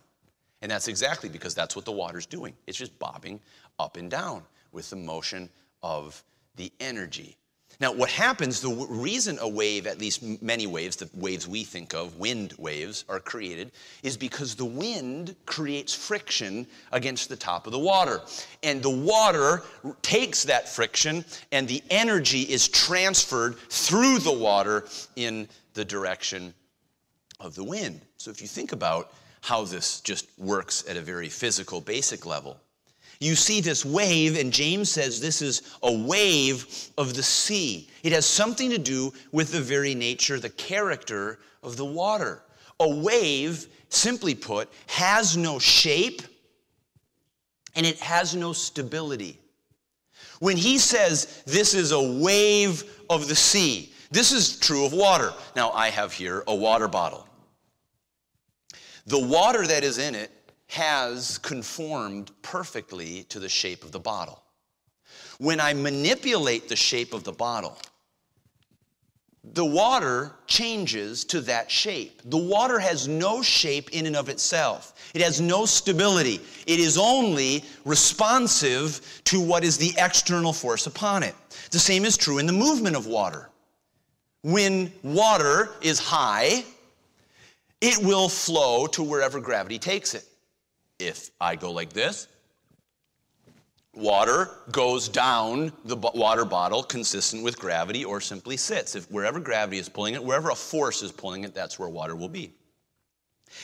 And 0.62 0.72
that's 0.72 0.88
exactly 0.88 1.28
because 1.28 1.54
that's 1.54 1.76
what 1.76 1.86
the 1.86 1.92
water's 1.92 2.26
doing. 2.26 2.54
It's 2.68 2.78
just 2.78 2.98
bobbing 2.98 3.40
up 3.80 3.98
and 3.98 4.10
down 4.10 4.44
with 4.72 4.90
the 4.90 4.96
motion 4.96 5.50
of 5.82 6.24
the 6.56 6.72
energy. 6.80 7.36
Now, 7.80 7.92
what 7.92 8.10
happens, 8.10 8.62
the 8.62 8.70
reason 8.90 9.40
a 9.40 9.48
wave, 9.48 9.88
at 9.88 10.00
least 10.00 10.24
many 10.42 10.68
waves, 10.68 10.96
the 10.96 11.10
waves 11.14 11.48
we 11.48 11.64
think 11.64 11.94
of, 11.94 12.18
wind 12.18 12.54
waves, 12.58 13.04
are 13.10 13.20
created, 13.20 13.72
is 14.04 14.16
because 14.16 14.56
the 14.56 14.66
wind 14.66 15.36
creates 15.46 15.94
friction 15.94 16.68
against 16.92 17.30
the 17.30 17.36
top 17.36 17.66
of 17.66 17.74
the 17.74 17.80
water. 17.80 18.22
And 18.62 18.82
the 18.82 18.90
water 18.90 19.64
takes 20.02 20.44
that 20.44 20.70
friction, 20.70 21.26
and 21.52 21.68
the 21.68 21.84
energy 21.90 22.42
is 22.42 22.68
transferred 22.68 23.58
through 23.70 24.20
the 24.20 24.32
water 24.32 24.86
in 25.16 25.48
the 25.74 25.86
direction 25.86 26.54
of 27.40 27.56
the 27.56 27.64
wind. 27.64 28.02
So, 28.18 28.32
if 28.32 28.42
you 28.42 28.48
think 28.48 28.72
about 28.72 29.12
how 29.42 29.66
this 29.66 30.00
just 30.00 30.28
works 30.38 30.86
at 30.88 30.96
a 30.96 31.02
very 31.02 31.28
physical, 31.28 31.82
basic 31.82 32.26
level, 32.26 32.60
you 33.20 33.36
see 33.36 33.62
this 33.62 33.86
wave, 33.86 34.38
and 34.38 34.52
James 34.52 34.92
says 34.92 35.20
this 35.20 35.42
is 35.42 35.78
a 35.82 35.92
wave 35.92 36.90
of 36.98 37.14
the 37.14 37.24
sea. 37.24 37.90
It 38.04 38.12
has 38.12 38.26
something 38.26 38.70
to 38.70 38.78
do 38.78 39.14
with 39.32 39.52
the 39.52 39.62
very 39.62 39.96
nature, 39.96 40.40
the 40.40 40.50
character 40.50 41.40
of 41.62 41.78
the 41.78 41.86
water. 41.86 42.44
A 42.80 42.90
wave, 42.90 43.68
simply 43.90 44.36
put, 44.36 44.70
has 44.88 45.38
no 45.38 45.60
shape 45.60 46.22
and 47.76 47.86
it 47.86 48.00
has 48.00 48.36
no 48.36 48.54
stability. 48.54 49.40
When 50.40 50.58
he 50.58 50.78
says 50.78 51.44
this 51.46 51.74
is 51.74 51.92
a 51.92 52.02
wave 52.02 52.84
of 53.10 53.28
the 53.28 53.36
sea, 53.36 53.94
this 54.12 54.32
is 54.32 54.60
true 54.60 54.86
of 54.86 54.94
water. 54.94 55.32
Now, 55.56 55.72
I 55.72 55.90
have 55.90 56.14
here 56.14 56.44
a 56.48 56.56
water 56.56 56.88
bottle. 56.88 57.28
The 59.08 59.20
water 59.20 59.66
that 59.66 59.84
is 59.84 59.98
in 59.98 60.16
it 60.16 60.32
has 60.74 61.38
conformed 61.38 62.32
perfectly 62.42 63.26
to 63.26 63.40
the 63.40 63.48
shape 63.48 63.84
of 63.84 63.92
the 63.92 64.00
bottle. 64.00 64.42
When 65.38 65.60
I 65.60 65.76
manipulate 65.76 66.68
the 66.68 66.76
shape 66.76 67.14
of 67.14 67.24
the 67.24 67.32
bottle, 67.32 67.78
the 69.54 69.64
water 69.64 70.32
changes 70.48 71.26
to 71.26 71.42
that 71.42 71.70
shape. 71.70 72.24
The 72.26 72.40
water 72.40 72.80
has 72.80 73.08
no 73.08 73.44
shape 73.44 73.92
in 73.92 74.08
and 74.08 74.16
of 74.16 74.30
itself. 74.30 75.12
It 75.14 75.22
has 75.22 75.40
no 75.40 75.68
stability. 75.68 76.40
It 76.66 76.80
is 76.80 76.98
only 76.98 77.64
responsive 77.86 79.22
to 79.26 79.40
what 79.40 79.64
is 79.64 79.78
the 79.78 79.94
external 80.00 80.54
force 80.54 80.88
upon 80.88 81.22
it. 81.22 81.36
The 81.70 81.78
same 81.78 82.04
is 82.04 82.18
true 82.18 82.40
in 82.40 82.48
the 82.48 82.52
movement 82.52 82.96
of 82.96 83.06
water. 83.06 83.48
When 84.42 84.92
water 85.04 85.70
is 85.84 86.00
high, 86.00 86.64
it 87.80 88.04
will 88.04 88.28
flow 88.28 88.88
to 88.88 89.04
wherever 89.04 89.40
gravity 89.40 89.78
takes 89.78 90.16
it. 90.16 90.26
If 91.00 91.32
I 91.42 91.56
go 91.56 91.72
like 91.72 91.92
this, 91.92 92.28
water 93.94 94.50
goes 94.72 95.08
down 95.08 95.72
the 95.86 95.96
water 95.96 96.46
bottle 96.46 96.84
consistent 96.84 97.44
with 97.44 97.60
gravity 97.60 98.06
or 98.06 98.22
simply 98.22 98.58
sits. 98.58 98.96
If 98.96 99.10
wherever 99.12 99.40
gravity 99.40 99.78
is 99.78 99.90
pulling 99.90 100.14
it, 100.14 100.24
wherever 100.24 100.50
a 100.50 100.56
force 100.56 101.02
is 101.02 101.12
pulling 101.12 101.44
it, 101.44 101.54
that's 101.54 101.78
where 101.78 101.90
water 101.90 102.16
will 102.16 102.30
be. 102.30 102.54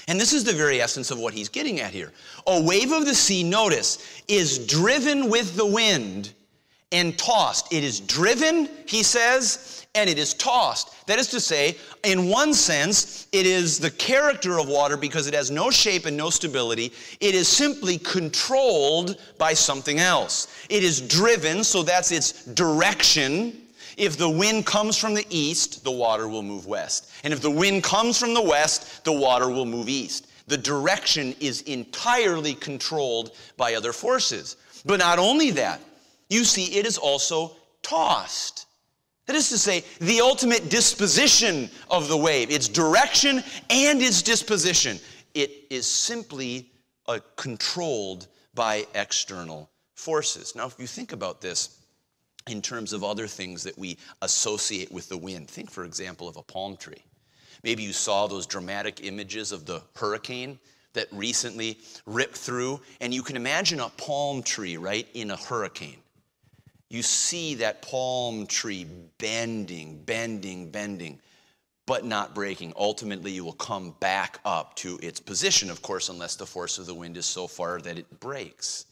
And 0.07 0.19
this 0.19 0.33
is 0.33 0.43
the 0.43 0.53
very 0.53 0.81
essence 0.81 1.09
of 1.09 1.19
what 1.19 1.33
he's 1.33 1.49
getting 1.49 1.79
at 1.79 1.91
here. 1.91 2.13
A 2.45 2.61
wave 2.61 2.91
of 2.91 3.05
the 3.05 3.15
sea, 3.15 3.43
notice, 3.43 4.21
is 4.27 4.67
driven 4.67 5.29
with 5.29 5.55
the 5.55 5.65
wind 5.65 6.33
and 6.91 7.17
tossed. 7.17 7.71
It 7.71 7.83
is 7.83 7.99
driven, 7.99 8.69
he 8.87 9.03
says, 9.03 9.85
and 9.95 10.09
it 10.09 10.17
is 10.17 10.33
tossed. 10.33 11.07
That 11.07 11.19
is 11.19 11.27
to 11.27 11.39
say, 11.39 11.77
in 12.03 12.29
one 12.29 12.53
sense, 12.53 13.27
it 13.31 13.45
is 13.45 13.79
the 13.79 13.91
character 13.91 14.59
of 14.59 14.67
water 14.67 14.97
because 14.97 15.27
it 15.27 15.33
has 15.33 15.51
no 15.51 15.69
shape 15.69 16.05
and 16.05 16.17
no 16.17 16.29
stability. 16.29 16.91
It 17.19 17.35
is 17.35 17.47
simply 17.47 17.97
controlled 17.99 19.19
by 19.37 19.53
something 19.53 19.99
else. 19.99 20.47
It 20.69 20.83
is 20.83 21.01
driven, 21.01 21.63
so 21.63 21.83
that's 21.83 22.11
its 22.11 22.45
direction. 22.45 23.61
If 23.97 24.17
the 24.17 24.29
wind 24.29 24.65
comes 24.65 24.97
from 24.97 25.13
the 25.13 25.25
east, 25.29 25.83
the 25.83 25.91
water 25.91 26.27
will 26.27 26.43
move 26.43 26.65
west. 26.65 27.11
And 27.23 27.33
if 27.33 27.41
the 27.41 27.51
wind 27.51 27.83
comes 27.83 28.17
from 28.19 28.33
the 28.33 28.41
west, 28.41 29.03
the 29.03 29.13
water 29.13 29.49
will 29.49 29.65
move 29.65 29.89
east. 29.89 30.27
The 30.47 30.57
direction 30.57 31.35
is 31.39 31.61
entirely 31.63 32.55
controlled 32.55 33.35
by 33.57 33.75
other 33.75 33.93
forces. 33.93 34.55
But 34.85 34.99
not 34.99 35.19
only 35.19 35.51
that, 35.51 35.81
you 36.29 36.43
see, 36.43 36.77
it 36.77 36.85
is 36.85 36.97
also 36.97 37.55
tossed. 37.81 38.67
That 39.25 39.35
is 39.35 39.49
to 39.49 39.57
say, 39.57 39.83
the 39.99 40.21
ultimate 40.21 40.69
disposition 40.69 41.69
of 41.89 42.07
the 42.07 42.17
wave, 42.17 42.49
its 42.49 42.67
direction 42.67 43.43
and 43.69 44.01
its 44.01 44.21
disposition. 44.21 44.99
It 45.33 45.51
is 45.69 45.85
simply 45.85 46.71
uh, 47.07 47.19
controlled 47.35 48.27
by 48.55 48.85
external 48.95 49.69
forces. 49.95 50.55
Now, 50.55 50.65
if 50.65 50.79
you 50.79 50.87
think 50.87 51.11
about 51.13 51.41
this 51.41 51.77
in 52.47 52.61
terms 52.61 52.93
of 52.93 53.03
other 53.03 53.27
things 53.27 53.63
that 53.63 53.77
we 53.77 53.97
associate 54.21 54.91
with 54.91 55.09
the 55.09 55.17
wind, 55.17 55.47
think, 55.47 55.69
for 55.69 55.83
example, 55.83 56.27
of 56.27 56.37
a 56.37 56.43
palm 56.43 56.75
tree. 56.77 57.03
Maybe 57.63 57.83
you 57.83 57.93
saw 57.93 58.25
those 58.25 58.47
dramatic 58.47 59.05
images 59.05 59.51
of 59.51 59.65
the 59.65 59.83
hurricane 59.95 60.59
that 60.93 61.07
recently 61.11 61.77
ripped 62.07 62.37
through, 62.37 62.79
and 63.01 63.13
you 63.13 63.21
can 63.21 63.35
imagine 63.35 63.79
a 63.79 63.89
palm 63.89 64.41
tree, 64.41 64.77
right, 64.77 65.07
in 65.13 65.29
a 65.31 65.37
hurricane 65.37 65.97
you 66.89 67.03
see 67.03 67.55
that 67.55 67.81
palm 67.81 68.47
tree 68.47 68.85
bending, 69.17 70.01
bending, 70.05 70.69
bending, 70.71 71.19
but 71.85 72.05
not 72.05 72.35
breaking. 72.35 72.73
Ultimately, 72.75 73.31
you 73.31 73.43
will 73.43 73.53
come 73.53 73.95
back 73.99 74.39
up 74.45 74.75
to 74.77 74.99
its 75.01 75.19
position, 75.19 75.69
of 75.69 75.81
course, 75.81 76.09
unless 76.09 76.35
the 76.35 76.45
force 76.45 76.77
of 76.77 76.85
the 76.85 76.93
wind 76.93 77.17
is 77.17 77.25
so 77.25 77.47
far 77.47 77.79
that 77.81 77.97
it 77.97 78.19
breaks. 78.19 78.85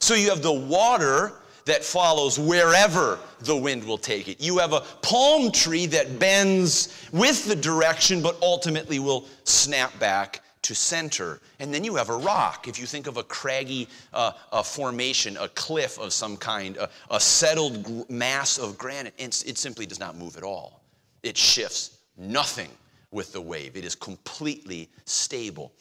So 0.00 0.14
you 0.14 0.30
have 0.30 0.42
the 0.42 0.52
water 0.52 1.32
that 1.64 1.84
follows 1.84 2.38
wherever 2.38 3.18
the 3.40 3.56
wind 3.56 3.84
will 3.84 3.98
take 3.98 4.28
it. 4.28 4.40
You 4.40 4.58
have 4.58 4.72
a 4.72 4.80
palm 5.02 5.52
tree 5.52 5.86
that 5.86 6.18
bends 6.18 7.08
with 7.12 7.46
the 7.46 7.56
direction, 7.56 8.22
but 8.22 8.36
ultimately 8.42 8.98
will 8.98 9.26
snap 9.44 9.96
back 9.98 10.42
to 10.62 10.74
center. 10.74 11.40
And 11.58 11.72
then 11.72 11.84
you 11.84 11.94
have 11.96 12.08
a 12.08 12.16
rock. 12.16 12.68
If 12.68 12.78
you 12.78 12.86
think 12.86 13.06
of 13.06 13.16
a 13.16 13.22
craggy 13.22 13.88
uh, 14.12 14.32
a 14.52 14.62
formation, 14.62 15.36
a 15.36 15.48
cliff 15.48 15.98
of 15.98 16.12
some 16.12 16.36
kind, 16.36 16.76
a, 16.76 16.88
a 17.10 17.20
settled 17.20 18.08
mass 18.08 18.58
of 18.58 18.78
granite, 18.78 19.14
it, 19.18 19.42
it 19.46 19.58
simply 19.58 19.86
does 19.86 20.00
not 20.00 20.16
move 20.16 20.36
at 20.36 20.42
all. 20.42 20.82
It 21.22 21.36
shifts 21.36 21.98
nothing 22.16 22.70
with 23.12 23.32
the 23.32 23.40
wave. 23.40 23.76
It 23.76 23.84
is 23.84 23.94
completely 23.94 24.90
stable. 25.04 25.72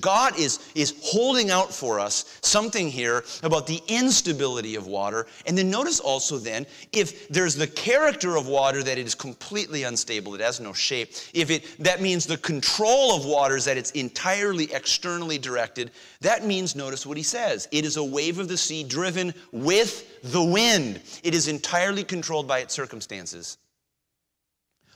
God 0.00 0.38
is, 0.38 0.70
is 0.74 0.94
holding 1.02 1.50
out 1.50 1.74
for 1.74 2.00
us 2.00 2.38
something 2.42 2.88
here 2.88 3.24
about 3.42 3.66
the 3.66 3.82
instability 3.88 4.76
of 4.76 4.86
water. 4.86 5.26
And 5.46 5.58
then 5.58 5.70
notice 5.70 6.00
also 6.00 6.38
then, 6.38 6.66
if 6.92 7.28
there's 7.28 7.56
the 7.56 7.66
character 7.66 8.36
of 8.36 8.46
water 8.46 8.82
that 8.82 8.96
it 8.96 9.06
is 9.06 9.14
completely 9.14 9.82
unstable, 9.82 10.34
it 10.34 10.40
has 10.40 10.60
no 10.60 10.72
shape, 10.72 11.12
if 11.34 11.50
it 11.50 11.64
that 11.80 12.00
means 12.00 12.24
the 12.24 12.38
control 12.38 13.16
of 13.16 13.26
water 13.26 13.56
is 13.56 13.64
that 13.64 13.76
it's 13.76 13.90
entirely 13.90 14.72
externally 14.72 15.38
directed, 15.38 15.90
that 16.20 16.46
means 16.46 16.76
notice 16.76 17.04
what 17.04 17.16
he 17.16 17.22
says. 17.22 17.68
It 17.72 17.84
is 17.84 17.96
a 17.96 18.04
wave 18.04 18.38
of 18.38 18.48
the 18.48 18.56
sea 18.56 18.84
driven 18.84 19.34
with 19.50 20.22
the 20.22 20.42
wind. 20.42 21.00
It 21.24 21.34
is 21.34 21.48
entirely 21.48 22.04
controlled 22.04 22.46
by 22.46 22.60
its 22.60 22.72
circumstances. 22.72 23.58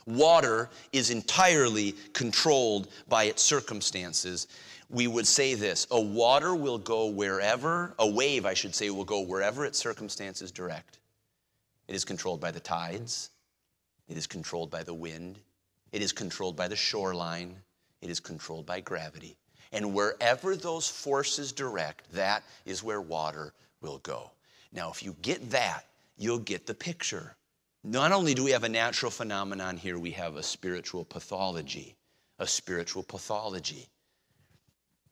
Water 0.07 0.69
is 0.93 1.11
entirely 1.11 1.93
controlled 2.13 2.87
by 3.09 3.25
its 3.25 3.43
circumstances. 3.43 4.47
We 4.89 5.07
would 5.07 5.27
say 5.27 5.53
this 5.53 5.85
a 5.91 5.99
water 5.99 6.55
will 6.55 6.77
go 6.77 7.07
wherever, 7.07 7.93
a 7.99 8.09
wave, 8.09 8.45
I 8.45 8.53
should 8.53 8.73
say, 8.73 8.89
will 8.89 9.03
go 9.03 9.21
wherever 9.21 9.65
its 9.65 9.77
circumstances 9.77 10.51
direct. 10.51 10.99
It 11.87 11.95
is 11.95 12.05
controlled 12.05 12.39
by 12.39 12.51
the 12.51 12.59
tides, 12.59 13.31
it 14.07 14.17
is 14.17 14.27
controlled 14.27 14.71
by 14.71 14.83
the 14.83 14.93
wind, 14.93 15.39
it 15.91 16.01
is 16.01 16.13
controlled 16.13 16.55
by 16.55 16.67
the 16.67 16.75
shoreline, 16.75 17.55
it 18.01 18.09
is 18.09 18.19
controlled 18.19 18.65
by 18.65 18.79
gravity. 18.79 19.37
And 19.73 19.93
wherever 19.93 20.55
those 20.55 20.87
forces 20.87 21.51
direct, 21.51 22.11
that 22.13 22.43
is 22.65 22.81
where 22.81 23.01
water 23.01 23.53
will 23.81 23.99
go. 23.99 24.31
Now, 24.71 24.89
if 24.89 25.03
you 25.03 25.15
get 25.21 25.49
that, 25.51 25.85
you'll 26.17 26.39
get 26.39 26.65
the 26.65 26.73
picture. 26.73 27.36
Not 27.89 28.11
only 28.11 28.33
do 28.33 28.43
we 28.43 28.51
have 28.51 28.65
a 28.65 28.69
natural 28.69 29.09
phenomenon 29.09 29.77
here, 29.77 29.97
we 29.97 30.11
have 30.11 30.35
a 30.35 30.43
spiritual 30.43 31.05
pathology. 31.05 31.95
A 32.37 32.45
spiritual 32.45 33.01
pathology. 33.01 33.87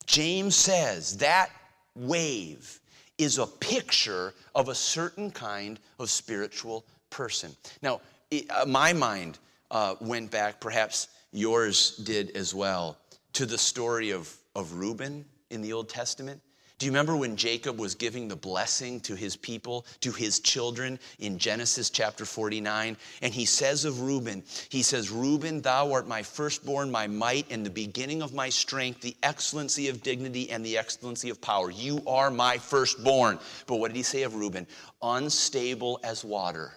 James 0.06 0.58
says 0.58 1.18
that 1.18 1.50
wave 1.96 2.82
is 3.18 3.38
a 3.38 3.48
picture 3.48 4.34
of 4.54 4.68
a 4.68 4.76
certain 4.76 5.32
kind 5.32 5.80
of 6.00 6.10
spiritual 6.10 6.86
person. 7.10 7.56
Now, 7.82 8.02
uh, 8.50 8.66
my 8.68 8.92
mind 8.92 9.40
uh, 9.72 9.96
went 10.02 10.30
back, 10.30 10.60
perhaps 10.60 11.08
yours 11.32 11.96
did 11.96 12.36
as 12.36 12.54
well, 12.54 12.98
to 13.34 13.46
the 13.46 13.58
story 13.58 14.12
of, 14.12 14.36
of 14.54 14.74
Reuben 14.74 15.24
in 15.50 15.62
the 15.62 15.72
Old 15.72 15.88
Testament. 15.88 16.42
Do 16.78 16.86
you 16.86 16.92
remember 16.92 17.16
when 17.16 17.38
Jacob 17.38 17.80
was 17.80 17.96
giving 17.96 18.28
the 18.28 18.36
blessing 18.36 19.00
to 19.02 19.16
his 19.16 19.38
people, 19.38 19.86
to 20.02 20.12
his 20.12 20.40
children 20.40 21.00
in 21.20 21.38
Genesis 21.38 21.90
chapter 21.90 22.26
49? 22.26 22.98
And 23.22 23.34
he 23.34 23.46
says 23.46 23.86
of 23.86 24.02
Reuben, 24.02 24.44
he 24.68 24.82
says, 24.82 25.10
Reuben, 25.10 25.62
thou 25.62 25.94
art 25.94 26.06
my 26.06 26.22
firstborn, 26.22 26.92
my 26.92 27.08
might, 27.08 27.50
and 27.50 27.66
the 27.66 27.70
beginning 27.70 28.22
of 28.22 28.34
my 28.34 28.50
strength, 28.50 29.00
the 29.00 29.16
excellency 29.24 29.88
of 29.88 30.04
dignity 30.04 30.50
and 30.52 30.66
the 30.66 30.78
excellency 30.78 31.30
of 31.30 31.40
power. 31.40 31.72
You 31.72 32.02
are 32.06 32.30
my 32.30 32.58
firstborn. 32.58 33.40
But 33.68 33.78
what 33.78 33.88
did 33.88 33.98
he 33.98 34.04
say 34.04 34.24
of 34.24 34.36
Reuben? 34.36 34.68
Unstable 35.02 36.02
as 36.04 36.26
water, 36.26 36.74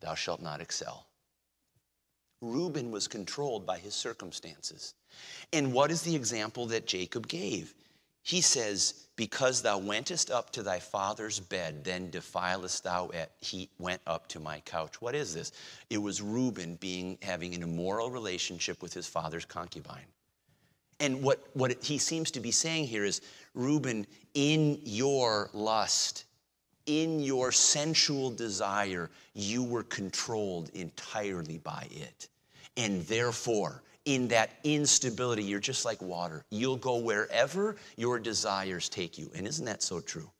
thou 0.00 0.14
shalt 0.14 0.42
not 0.42 0.60
excel. 0.60 1.06
Reuben 2.42 2.90
was 2.90 3.08
controlled 3.08 3.64
by 3.64 3.78
his 3.78 3.94
circumstances. 3.94 4.94
And 5.54 5.72
what 5.72 5.90
is 5.90 6.02
the 6.02 6.14
example 6.14 6.66
that 6.66 6.86
Jacob 6.86 7.28
gave? 7.28 7.72
He 8.22 8.40
says, 8.40 9.05
because 9.16 9.62
thou 9.62 9.78
wentest 9.78 10.30
up 10.30 10.50
to 10.50 10.62
thy 10.62 10.78
father's 10.78 11.40
bed, 11.40 11.82
then 11.84 12.10
defilest 12.10 12.84
thou 12.84 13.08
it. 13.08 13.32
He 13.40 13.70
went 13.78 14.02
up 14.06 14.28
to 14.28 14.40
my 14.40 14.60
couch. 14.60 15.00
What 15.00 15.14
is 15.14 15.34
this? 15.34 15.52
It 15.88 15.98
was 15.98 16.20
Reuben 16.20 16.76
being 16.76 17.18
having 17.22 17.54
an 17.54 17.62
immoral 17.62 18.10
relationship 18.10 18.82
with 18.82 18.92
his 18.92 19.06
father's 19.06 19.46
concubine. 19.46 20.04
And 21.00 21.22
what, 21.22 21.46
what 21.54 21.82
he 21.82 21.98
seems 21.98 22.30
to 22.32 22.40
be 22.40 22.50
saying 22.50 22.86
here 22.86 23.04
is, 23.04 23.20
Reuben, 23.54 24.06
in 24.34 24.80
your 24.84 25.50
lust, 25.52 26.24
in 26.86 27.20
your 27.20 27.52
sensual 27.52 28.30
desire, 28.30 29.10
you 29.34 29.62
were 29.62 29.82
controlled 29.82 30.70
entirely 30.70 31.58
by 31.58 31.88
it. 31.90 32.28
And 32.76 33.02
therefore, 33.06 33.82
in 34.06 34.28
that 34.28 34.52
instability, 34.64 35.42
you're 35.42 35.60
just 35.60 35.84
like 35.84 36.00
water. 36.00 36.44
You'll 36.50 36.76
go 36.76 36.96
wherever 36.96 37.76
your 37.96 38.18
desires 38.18 38.88
take 38.88 39.18
you. 39.18 39.30
And 39.34 39.46
isn't 39.46 39.64
that 39.66 39.82
so 39.82 40.00
true 40.00 40.30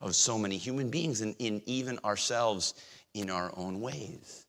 of 0.00 0.14
so 0.14 0.38
many 0.38 0.56
human 0.56 0.88
beings 0.88 1.20
and 1.20 1.34
in 1.38 1.60
even 1.66 1.98
ourselves 2.04 2.74
in 3.14 3.28
our 3.28 3.52
own 3.56 3.80
ways? 3.80 4.46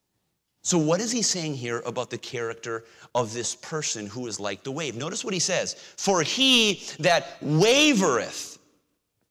So, 0.62 0.78
what 0.78 1.00
is 1.00 1.12
he 1.12 1.22
saying 1.22 1.56
here 1.56 1.82
about 1.86 2.10
the 2.10 2.18
character 2.18 2.84
of 3.16 3.34
this 3.34 3.56
person 3.56 4.06
who 4.06 4.28
is 4.28 4.40
like 4.40 4.64
the 4.64 4.72
wave? 4.72 4.96
Notice 4.96 5.24
what 5.24 5.34
he 5.34 5.40
says 5.40 5.74
For 5.98 6.22
he 6.22 6.84
that 7.00 7.40
wavereth 7.42 8.58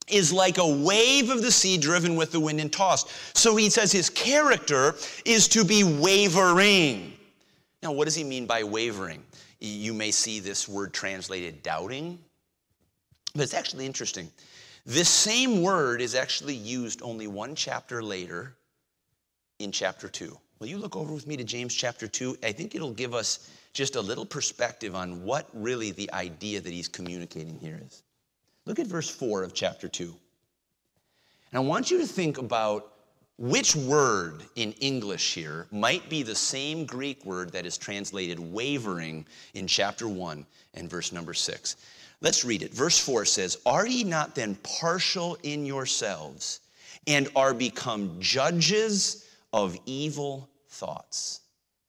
is 0.09 0.33
like 0.33 0.57
a 0.57 0.66
wave 0.66 1.28
of 1.28 1.42
the 1.42 1.52
sea 1.52 1.76
driven 1.76 2.16
with 2.16 2.33
the 2.33 2.40
wind 2.40 2.61
and 2.61 2.73
tossed. 2.73 3.11
So, 3.37 3.57
he 3.57 3.68
says 3.68 3.92
his 3.92 4.11
character 4.11 4.97
is 5.25 5.47
to 5.49 5.64
be 5.64 5.85
wavering. 5.85 7.17
Now, 7.82 7.92
what 7.92 8.06
does 8.06 8.14
he 8.14 8.25
mean 8.25 8.47
by 8.47 8.64
wavering? 8.64 9.23
You 9.61 9.94
may 9.94 10.11
see 10.11 10.40
this 10.40 10.68
word 10.68 10.92
translated 10.92 11.62
doubting, 11.62 12.18
but 13.35 13.42
it's 13.42 13.54
actually 13.54 13.87
interesting. 13.87 14.30
This 14.85 15.08
same 15.08 15.62
word 15.62 16.00
is 16.00 16.14
actually 16.14 16.54
used 16.54 17.02
only 17.02 17.26
one 17.26 17.54
chapter 17.54 18.02
later 18.02 18.54
in 19.58 19.70
chapter 19.70 20.08
2. 20.08 20.37
Will 20.58 20.66
you 20.66 20.78
look 20.78 20.97
over 20.97 21.12
with 21.12 21.26
me 21.26 21.37
to 21.37 21.44
James 21.44 21.75
chapter 21.75 22.08
2? 22.08 22.38
I 22.42 22.52
think 22.52 22.75
it'll 22.75 22.92
give 22.92 23.14
us 23.14 23.50
just 23.73 23.97
a 23.97 24.00
little 24.00 24.26
perspective 24.26 24.97
on 24.97 25.23
what 25.23 25.49
really 25.52 25.92
the 25.92 26.12
idea 26.12 26.61
that 26.61 26.73
he's 26.73 26.88
communicating 26.88 27.58
here 27.58 27.80
is. 27.85 28.02
Look 28.64 28.78
at 28.78 28.87
verse 28.87 29.08
4 29.08 29.44
of 29.44 29.54
chapter 29.54 29.88
2. 29.88 30.04
And 30.04 31.58
I 31.58 31.61
want 31.61 31.90
you 31.90 31.99
to 31.99 32.06
think 32.06 32.38
about 32.38 32.92
which 33.38 33.75
word 33.75 34.42
in 34.57 34.73
English 34.73 35.35
here 35.35 35.66
might 35.71 36.09
be 36.11 36.23
the 36.23 36.35
same 36.35 36.85
Greek 36.85 37.25
word 37.25 37.50
that 37.52 37.64
is 37.64 37.78
translated 37.78 38.38
wavering 38.38 39.25
in 39.54 39.66
chapter 39.66 40.09
1 40.09 40.45
and 40.75 40.90
verse 40.90 41.12
number 41.12 41.33
6. 41.33 41.76
Let's 42.21 42.45
read 42.45 42.62
it. 42.62 42.75
Verse 42.75 42.99
4 42.99 43.25
says, 43.25 43.59
Are 43.64 43.87
ye 43.87 44.02
not 44.04 44.35
then 44.35 44.57
partial 44.57 45.38
in 45.45 45.64
yourselves 45.64 46.61
and 47.07 47.28
are 47.35 47.54
become 47.54 48.16
judges 48.21 49.25
of 49.52 49.78
evil 49.87 50.49
thoughts. 50.68 51.40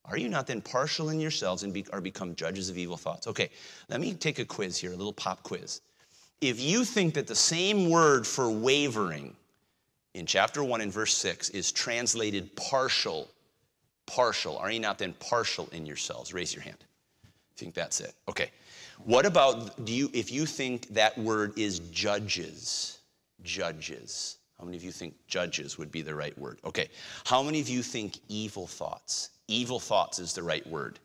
Are 0.05 0.17
you 0.17 0.29
not 0.29 0.47
then 0.47 0.61
partial 0.61 1.09
in 1.09 1.19
yourselves 1.19 1.63
and 1.63 1.73
be, 1.73 1.85
are 1.93 2.01
become 2.01 2.35
judges 2.35 2.69
of 2.69 2.77
evil 2.77 2.97
thoughts? 2.97 3.27
Okay, 3.27 3.49
let 3.89 3.99
me 3.99 4.13
take 4.13 4.39
a 4.39 4.45
quiz 4.45 4.77
here, 4.77 4.91
a 4.91 4.95
little 4.95 5.13
pop 5.13 5.43
quiz. 5.43 5.81
If 6.41 6.59
you 6.59 6.85
think 6.85 7.13
that 7.15 7.27
the 7.27 7.35
same 7.35 7.89
word 7.89 8.25
for 8.25 8.49
wavering 8.49 9.35
in 10.13 10.25
chapter 10.25 10.63
1 10.63 10.81
and 10.81 10.91
verse 10.91 11.15
6 11.15 11.49
is 11.49 11.71
translated 11.71 12.55
partial, 12.55 13.29
partial, 14.05 14.57
are 14.57 14.71
you 14.71 14.79
not 14.79 14.97
then 14.97 15.13
partial 15.19 15.69
in 15.71 15.85
yourselves? 15.85 16.33
Raise 16.33 16.53
your 16.53 16.63
hand. 16.63 16.77
Think 17.55 17.73
that's 17.73 17.99
it. 17.99 18.13
Okay. 18.27 18.51
What 19.03 19.25
about 19.25 19.85
do 19.85 19.93
you 19.93 20.09
if 20.13 20.31
you 20.31 20.45
think 20.45 20.87
that 20.89 21.17
word 21.17 21.57
is 21.57 21.79
judges? 21.79 22.99
Judges. 23.43 24.37
How 24.57 24.65
many 24.65 24.75
of 24.75 24.83
you 24.83 24.91
think 24.91 25.15
judges 25.27 25.77
would 25.77 25.91
be 25.91 26.01
the 26.01 26.15
right 26.15 26.37
word? 26.37 26.59
Okay. 26.65 26.89
How 27.25 27.41
many 27.41 27.61
of 27.61 27.69
you 27.69 27.81
think 27.81 28.19
evil 28.27 28.67
thoughts? 28.67 29.29
Evil 29.47 29.79
thoughts 29.79 30.19
is 30.19 30.33
the 30.33 30.43
right 30.43 30.65
word 30.67 30.99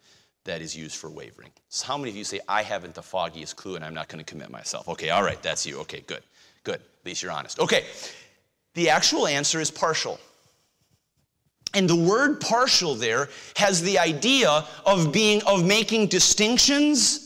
that 0.44 0.60
is 0.60 0.76
used 0.76 0.96
for 0.96 1.08
wavering. 1.08 1.50
So 1.68 1.86
how 1.86 1.96
many 1.96 2.10
of 2.10 2.16
you 2.16 2.24
say, 2.24 2.40
I 2.48 2.62
haven't 2.62 2.94
the 2.94 3.02
foggiest 3.02 3.56
clue 3.56 3.76
and 3.76 3.84
I'm 3.84 3.94
not 3.94 4.08
going 4.08 4.22
to 4.22 4.24
commit 4.24 4.50
myself? 4.50 4.88
Okay, 4.88 5.10
all 5.10 5.22
right, 5.22 5.40
that's 5.42 5.66
you. 5.66 5.78
Okay, 5.80 6.00
good, 6.06 6.22
good. 6.64 6.76
At 6.76 7.06
least 7.06 7.22
you're 7.22 7.32
honest. 7.32 7.58
Okay, 7.60 7.84
the 8.74 8.90
actual 8.90 9.26
answer 9.26 9.60
is 9.60 9.70
partial. 9.70 10.18
And 11.74 11.88
the 11.88 11.96
word 11.96 12.40
partial 12.40 12.94
there 12.94 13.28
has 13.56 13.82
the 13.82 13.98
idea 13.98 14.64
of 14.86 15.12
being, 15.12 15.42
of 15.46 15.64
making 15.64 16.06
distinctions 16.06 17.23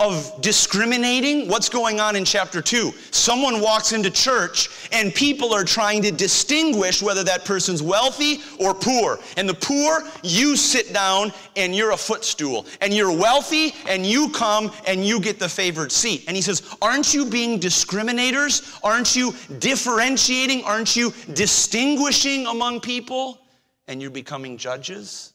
of 0.00 0.40
discriminating. 0.40 1.46
What's 1.46 1.68
going 1.68 2.00
on 2.00 2.16
in 2.16 2.24
chapter 2.24 2.62
2? 2.62 2.92
Someone 3.10 3.60
walks 3.60 3.92
into 3.92 4.10
church 4.10 4.70
and 4.92 5.14
people 5.14 5.52
are 5.52 5.62
trying 5.62 6.02
to 6.02 6.10
distinguish 6.10 7.02
whether 7.02 7.22
that 7.24 7.44
person's 7.44 7.82
wealthy 7.82 8.40
or 8.58 8.74
poor. 8.74 9.18
And 9.36 9.46
the 9.46 9.54
poor, 9.54 10.02
you 10.22 10.56
sit 10.56 10.94
down 10.94 11.32
and 11.54 11.76
you're 11.76 11.92
a 11.92 11.96
footstool. 11.96 12.66
And 12.80 12.94
you're 12.94 13.16
wealthy 13.16 13.74
and 13.86 14.06
you 14.06 14.30
come 14.30 14.72
and 14.86 15.04
you 15.04 15.20
get 15.20 15.38
the 15.38 15.48
favored 15.48 15.92
seat. 15.92 16.24
And 16.26 16.34
he 16.34 16.42
says, 16.42 16.74
Aren't 16.80 17.12
you 17.12 17.26
being 17.26 17.60
discriminators? 17.60 18.80
Aren't 18.82 19.14
you 19.14 19.34
differentiating? 19.58 20.64
Aren't 20.64 20.96
you 20.96 21.12
distinguishing 21.34 22.46
among 22.46 22.80
people? 22.80 23.38
And 23.86 24.00
you're 24.00 24.10
becoming 24.10 24.56
judges? 24.56 25.34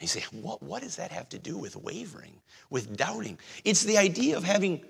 You 0.00 0.06
say, 0.06 0.24
what, 0.30 0.62
what 0.62 0.82
does 0.82 0.96
that 0.96 1.10
have 1.10 1.28
to 1.30 1.38
do 1.38 1.56
with 1.56 1.74
wavering, 1.76 2.40
with 2.70 2.96
doubting? 2.96 3.38
It's 3.64 3.82
the 3.82 3.98
idea 3.98 4.36
of 4.36 4.44
having 4.44 4.84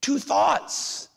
two 0.00 0.18
thoughts. 0.18 1.07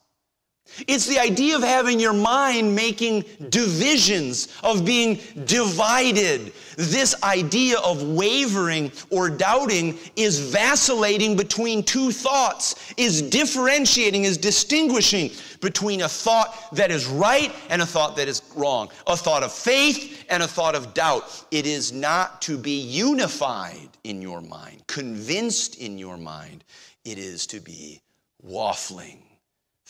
It's 0.87 1.05
the 1.05 1.19
idea 1.19 1.55
of 1.55 1.63
having 1.63 1.99
your 1.99 2.13
mind 2.13 2.75
making 2.75 3.25
divisions, 3.49 4.47
of 4.63 4.85
being 4.85 5.19
divided. 5.45 6.53
This 6.77 7.21
idea 7.23 7.77
of 7.79 8.03
wavering 8.03 8.91
or 9.09 9.29
doubting 9.29 9.97
is 10.15 10.39
vacillating 10.39 11.35
between 11.35 11.83
two 11.83 12.11
thoughts, 12.11 12.93
is 12.97 13.21
differentiating, 13.21 14.23
is 14.23 14.37
distinguishing 14.37 15.31
between 15.59 16.01
a 16.01 16.09
thought 16.09 16.73
that 16.73 16.89
is 16.89 17.07
right 17.07 17.53
and 17.69 17.81
a 17.81 17.85
thought 17.85 18.15
that 18.15 18.27
is 18.27 18.41
wrong, 18.55 18.89
a 19.07 19.17
thought 19.17 19.43
of 19.43 19.51
faith 19.51 20.25
and 20.29 20.41
a 20.41 20.47
thought 20.47 20.75
of 20.75 20.93
doubt. 20.93 21.45
It 21.51 21.67
is 21.67 21.91
not 21.91 22.41
to 22.43 22.57
be 22.57 22.79
unified 22.79 23.89
in 24.03 24.21
your 24.21 24.41
mind, 24.41 24.83
convinced 24.87 25.79
in 25.79 25.97
your 25.97 26.17
mind. 26.17 26.63
It 27.03 27.17
is 27.17 27.45
to 27.47 27.59
be 27.59 28.01
waffling 28.45 29.19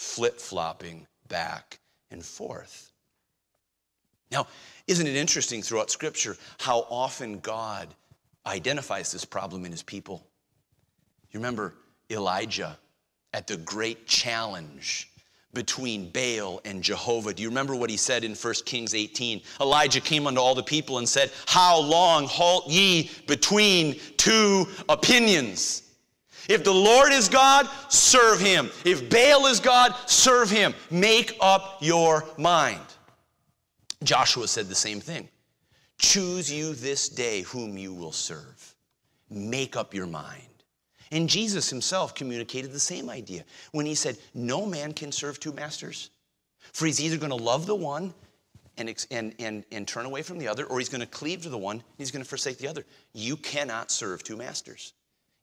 flip 0.02 0.40
flopping 0.40 1.06
back 1.28 1.80
and 2.10 2.26
forth. 2.26 2.92
Now, 4.32 4.48
isn't 4.88 5.06
it 5.06 5.16
interesting 5.16 5.62
throughout 5.62 5.92
Scripture 5.92 6.36
how 6.58 6.88
often 6.90 7.40
God 7.40 7.88
identifies 8.48 9.12
this 9.12 9.24
problem 9.26 9.64
in 9.64 9.72
his 9.72 9.84
people? 9.84 10.26
You 11.32 11.40
remember 11.40 11.76
Elijah 12.10 12.80
at 13.34 13.46
the 13.46 13.58
great 13.58 14.08
challenge 14.08 15.12
between 15.54 16.10
Baal 16.10 16.62
and 16.66 16.82
Jehovah. 16.82 17.34
Do 17.34 17.44
you 17.44 17.50
remember 17.50 17.76
what 17.76 17.92
he 17.92 17.98
said 17.98 18.24
in 18.24 18.34
1 18.34 18.54
Kings 18.66 18.96
18? 18.96 19.42
Elijah 19.62 20.02
came 20.02 20.26
unto 20.26 20.42
all 20.42 20.56
the 20.56 20.64
people 20.64 20.98
and 20.98 21.08
said, 21.08 21.32
How 21.46 21.80
long 21.80 22.26
halt 22.26 22.68
ye 22.68 23.12
between 23.28 24.00
two 24.18 24.66
opinions? 24.90 25.91
If 26.50 26.64
the 26.64 26.74
Lord 26.74 27.12
is 27.12 27.30
God, 27.30 27.68
serve 27.90 28.40
him. 28.40 28.70
If 28.86 29.10
Baal 29.10 29.48
is 29.48 29.60
God, 29.60 29.96
serve 30.06 30.50
him. 30.50 30.74
Make 30.90 31.36
up 31.42 31.78
your 31.82 32.26
mind. 32.38 32.82
Joshua 34.04 34.48
said 34.48 34.68
the 34.68 34.76
same 34.76 35.00
thing. 35.00 35.30
Choose 35.98 36.52
you 36.52 36.74
this 36.74 37.10
day 37.10 37.42
whom 37.42 37.78
you 37.78 37.94
will 37.94 38.12
serve. 38.12 38.76
Make 39.30 39.76
up 39.76 39.94
your 39.94 40.08
mind. 40.08 40.42
And 41.12 41.30
Jesus 41.30 41.70
himself 41.70 42.16
communicated 42.16 42.72
the 42.72 42.80
same 42.80 43.10
idea 43.10 43.44
when 43.72 43.86
he 43.86 43.96
said, 43.96 44.18
No 44.34 44.66
man 44.66 44.94
can 44.94 45.12
serve 45.12 45.40
two 45.40 45.52
masters. 45.52 46.10
For 46.74 46.86
he's 46.86 47.02
either 47.02 47.18
going 47.18 47.32
to 47.32 47.36
love 47.36 47.66
the 47.66 47.76
one 47.76 48.14
and, 48.78 49.06
and, 49.12 49.36
and, 49.40 49.66
and 49.72 49.88
turn 49.88 50.06
away 50.06 50.22
from 50.22 50.40
the 50.40 50.48
other, 50.48 50.66
or 50.66 50.80
he's 50.80 50.90
going 50.90 51.02
to 51.02 51.08
cleave 51.08 51.42
to 51.44 51.50
the 51.50 51.58
one, 51.58 51.78
and 51.78 51.84
he's 51.98 52.12
going 52.12 52.24
to 52.24 52.30
forsake 52.30 52.58
the 52.58 52.68
other. 52.68 52.86
You 53.14 53.36
cannot 53.36 53.92
serve 53.92 54.24
two 54.24 54.38
masters. 54.38 54.94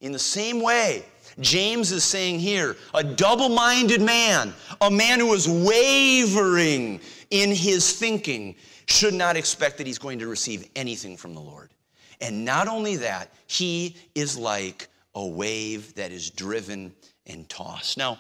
In 0.00 0.12
the 0.12 0.18
same 0.18 0.60
way, 0.60 1.04
James 1.40 1.92
is 1.92 2.04
saying 2.04 2.38
here 2.38 2.76
a 2.94 3.02
double 3.02 3.48
minded 3.48 4.00
man, 4.00 4.54
a 4.80 4.90
man 4.90 5.20
who 5.20 5.32
is 5.34 5.48
wavering 5.48 7.00
in 7.30 7.50
his 7.50 7.92
thinking, 7.98 8.54
should 8.86 9.14
not 9.14 9.36
expect 9.36 9.76
that 9.78 9.86
he's 9.86 9.98
going 9.98 10.18
to 10.18 10.26
receive 10.26 10.68
anything 10.74 11.16
from 11.16 11.34
the 11.34 11.40
Lord. 11.40 11.70
And 12.20 12.44
not 12.44 12.68
only 12.68 12.96
that, 12.96 13.32
he 13.46 13.96
is 14.14 14.36
like 14.36 14.88
a 15.14 15.26
wave 15.26 15.94
that 15.94 16.10
is 16.10 16.30
driven 16.30 16.94
and 17.26 17.48
tossed. 17.48 17.98
Now, 17.98 18.18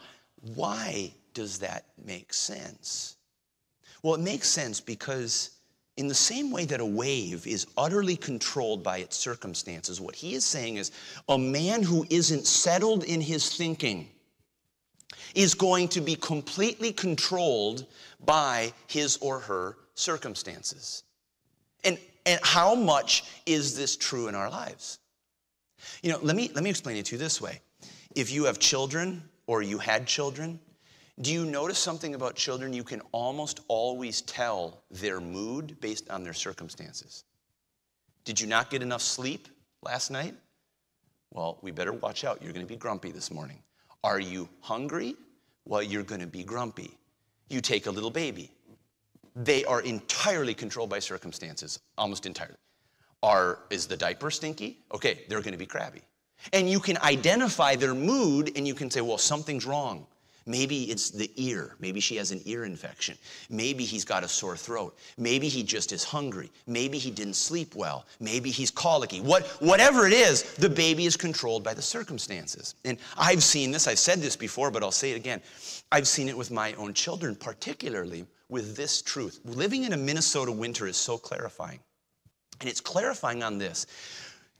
why 0.54 1.12
does 1.32 1.58
that 1.60 1.86
make 2.04 2.34
sense? 2.34 3.16
Well, 4.02 4.14
it 4.14 4.20
makes 4.20 4.48
sense 4.48 4.80
because 4.80 5.57
in 5.98 6.06
the 6.06 6.14
same 6.14 6.52
way 6.52 6.64
that 6.64 6.78
a 6.78 6.86
wave 6.86 7.44
is 7.44 7.66
utterly 7.76 8.14
controlled 8.14 8.84
by 8.84 8.98
its 8.98 9.16
circumstances, 9.16 10.00
what 10.00 10.14
he 10.14 10.34
is 10.34 10.44
saying 10.44 10.76
is 10.76 10.92
a 11.28 11.36
man 11.36 11.82
who 11.82 12.06
isn't 12.08 12.46
settled 12.46 13.02
in 13.02 13.20
his 13.20 13.56
thinking 13.56 14.08
is 15.34 15.54
going 15.54 15.88
to 15.88 16.00
be 16.00 16.14
completely 16.14 16.92
controlled 16.92 17.84
by 18.24 18.72
his 18.86 19.16
or 19.16 19.40
her 19.40 19.76
circumstances. 19.94 21.02
And, 21.82 21.98
and 22.24 22.38
how 22.44 22.76
much 22.76 23.24
is 23.44 23.76
this 23.76 23.96
true 23.96 24.28
in 24.28 24.36
our 24.36 24.48
lives? 24.48 25.00
You 26.02 26.12
know, 26.12 26.20
let 26.22 26.36
me, 26.36 26.48
let 26.54 26.62
me 26.62 26.70
explain 26.70 26.96
it 26.96 27.06
to 27.06 27.16
you 27.16 27.18
this 27.18 27.40
way. 27.40 27.60
If 28.14 28.30
you 28.30 28.44
have 28.44 28.60
children 28.60 29.20
or 29.48 29.62
you 29.62 29.78
had 29.78 30.06
children, 30.06 30.60
do 31.20 31.32
you 31.32 31.44
notice 31.44 31.78
something 31.78 32.14
about 32.14 32.36
children? 32.36 32.72
You 32.72 32.84
can 32.84 33.00
almost 33.12 33.60
always 33.68 34.20
tell 34.22 34.82
their 34.90 35.20
mood 35.20 35.80
based 35.80 36.08
on 36.10 36.22
their 36.22 36.32
circumstances. 36.32 37.24
Did 38.24 38.40
you 38.40 38.46
not 38.46 38.70
get 38.70 38.82
enough 38.82 39.02
sleep 39.02 39.48
last 39.82 40.10
night? 40.10 40.34
Well, 41.32 41.58
we 41.62 41.72
better 41.72 41.92
watch 41.92 42.24
out. 42.24 42.42
You're 42.42 42.52
going 42.52 42.64
to 42.64 42.72
be 42.72 42.76
grumpy 42.76 43.10
this 43.10 43.30
morning. 43.30 43.58
Are 44.04 44.20
you 44.20 44.48
hungry? 44.60 45.16
Well, 45.64 45.82
you're 45.82 46.04
going 46.04 46.20
to 46.20 46.26
be 46.26 46.44
grumpy. 46.44 46.96
You 47.48 47.60
take 47.60 47.86
a 47.86 47.90
little 47.90 48.10
baby. 48.10 48.50
They 49.34 49.64
are 49.64 49.80
entirely 49.82 50.54
controlled 50.54 50.90
by 50.90 51.00
circumstances, 51.00 51.80
almost 51.96 52.26
entirely. 52.26 52.56
Are, 53.22 53.60
is 53.70 53.86
the 53.86 53.96
diaper 53.96 54.30
stinky? 54.30 54.78
Okay, 54.94 55.24
they're 55.28 55.40
going 55.40 55.52
to 55.52 55.58
be 55.58 55.66
crabby. 55.66 56.02
And 56.52 56.70
you 56.70 56.78
can 56.78 56.96
identify 56.98 57.74
their 57.74 57.94
mood 57.94 58.52
and 58.56 58.66
you 58.66 58.74
can 58.74 58.90
say, 58.90 59.00
well, 59.00 59.18
something's 59.18 59.66
wrong. 59.66 60.06
Maybe 60.48 60.84
it's 60.84 61.10
the 61.10 61.30
ear. 61.36 61.76
Maybe 61.78 62.00
she 62.00 62.16
has 62.16 62.30
an 62.30 62.40
ear 62.46 62.64
infection. 62.64 63.18
Maybe 63.50 63.84
he's 63.84 64.04
got 64.04 64.24
a 64.24 64.28
sore 64.28 64.56
throat. 64.56 64.96
Maybe 65.18 65.46
he 65.46 65.62
just 65.62 65.92
is 65.92 66.02
hungry. 66.02 66.50
Maybe 66.66 66.96
he 66.96 67.10
didn't 67.10 67.34
sleep 67.34 67.74
well. 67.74 68.06
Maybe 68.18 68.50
he's 68.50 68.70
colicky. 68.70 69.20
What, 69.20 69.46
whatever 69.60 70.06
it 70.06 70.14
is, 70.14 70.54
the 70.54 70.70
baby 70.70 71.04
is 71.04 71.18
controlled 71.18 71.62
by 71.62 71.74
the 71.74 71.82
circumstances. 71.82 72.76
And 72.86 72.96
I've 73.18 73.42
seen 73.42 73.70
this, 73.70 73.86
I've 73.86 73.98
said 73.98 74.20
this 74.20 74.36
before, 74.36 74.70
but 74.70 74.82
I'll 74.82 74.90
say 74.90 75.10
it 75.10 75.16
again. 75.16 75.42
I've 75.92 76.08
seen 76.08 76.30
it 76.30 76.36
with 76.36 76.50
my 76.50 76.72
own 76.74 76.94
children, 76.94 77.36
particularly 77.36 78.24
with 78.48 78.74
this 78.74 79.02
truth. 79.02 79.40
Living 79.44 79.84
in 79.84 79.92
a 79.92 79.98
Minnesota 79.98 80.50
winter 80.50 80.86
is 80.86 80.96
so 80.96 81.18
clarifying. 81.18 81.80
And 82.60 82.70
it's 82.70 82.80
clarifying 82.80 83.42
on 83.42 83.58
this. 83.58 83.86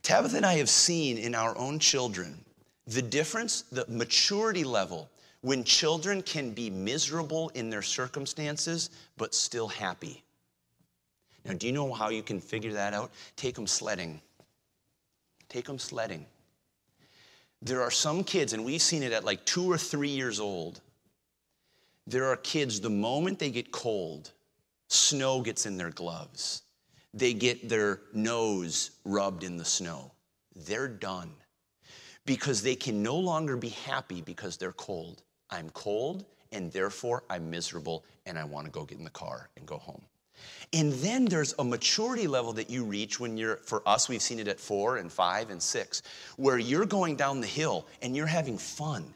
Tabitha 0.03 0.37
and 0.37 0.45
I 0.45 0.53
have 0.57 0.69
seen 0.69 1.17
in 1.17 1.33
our 1.33 1.57
own 1.57 1.79
children 1.79 2.45
the 2.85 3.01
difference, 3.01 3.63
the 3.71 3.85
maturity 3.87 4.63
level 4.63 5.09
when 5.41 5.63
children 5.63 6.21
can 6.21 6.51
be 6.51 6.69
miserable 6.69 7.49
in 7.49 7.69
their 7.69 7.81
circumstances 7.81 8.89
but 9.17 9.33
still 9.33 9.67
happy. 9.67 10.23
Now, 11.45 11.53
do 11.53 11.67
you 11.67 11.73
know 11.73 11.93
how 11.93 12.09
you 12.09 12.21
can 12.21 12.39
figure 12.39 12.73
that 12.73 12.93
out? 12.93 13.11
Take 13.35 13.55
them 13.55 13.67
sledding. 13.67 14.21
Take 15.47 15.65
them 15.65 15.79
sledding. 15.79 16.25
There 17.61 17.81
are 17.81 17.91
some 17.91 18.23
kids, 18.23 18.53
and 18.53 18.63
we've 18.63 18.81
seen 18.81 19.03
it 19.03 19.11
at 19.11 19.25
like 19.25 19.45
two 19.45 19.69
or 19.69 19.77
three 19.77 20.09
years 20.09 20.39
old. 20.39 20.81
There 22.07 22.25
are 22.25 22.37
kids, 22.37 22.79
the 22.79 22.89
moment 22.89 23.39
they 23.39 23.51
get 23.51 23.71
cold, 23.71 24.31
snow 24.87 25.41
gets 25.41 25.65
in 25.65 25.77
their 25.77 25.91
gloves, 25.91 26.63
they 27.13 27.33
get 27.33 27.69
their 27.69 28.01
nose 28.13 28.91
rubbed 29.05 29.43
in 29.43 29.57
the 29.57 29.65
snow. 29.65 30.11
They're 30.55 30.87
done 30.87 31.31
because 32.25 32.61
they 32.61 32.75
can 32.75 33.01
no 33.01 33.15
longer 33.15 33.57
be 33.57 33.69
happy 33.69 34.21
because 34.21 34.57
they're 34.57 34.71
cold. 34.73 35.23
I'm 35.51 35.69
cold, 35.71 36.25
and 36.51 36.71
therefore 36.71 37.23
I'm 37.29 37.49
miserable, 37.49 38.03
and 38.25 38.37
I 38.37 38.43
want 38.43 38.65
to 38.65 38.71
go 38.71 38.83
get 38.83 38.97
in 38.97 39.03
the 39.03 39.09
car 39.09 39.49
and 39.57 39.65
go 39.65 39.77
home. 39.77 40.01
And 40.71 40.93
then 40.93 41.25
there's 41.25 41.53
a 41.59 41.63
maturity 41.63 42.27
level 42.27 42.53
that 42.53 42.69
you 42.69 42.85
reach 42.85 43.19
when 43.19 43.37
you're, 43.37 43.57
for 43.57 43.81
us, 43.87 44.07
we've 44.07 44.21
seen 44.21 44.39
it 44.39 44.47
at 44.47 44.59
four 44.59 44.97
and 44.97 45.11
five 45.11 45.49
and 45.49 45.61
six, 45.61 46.01
where 46.37 46.57
you're 46.57 46.85
going 46.85 47.15
down 47.15 47.41
the 47.41 47.47
hill 47.47 47.87
and 48.01 48.15
you're 48.15 48.27
having 48.27 48.57
fun 48.57 49.13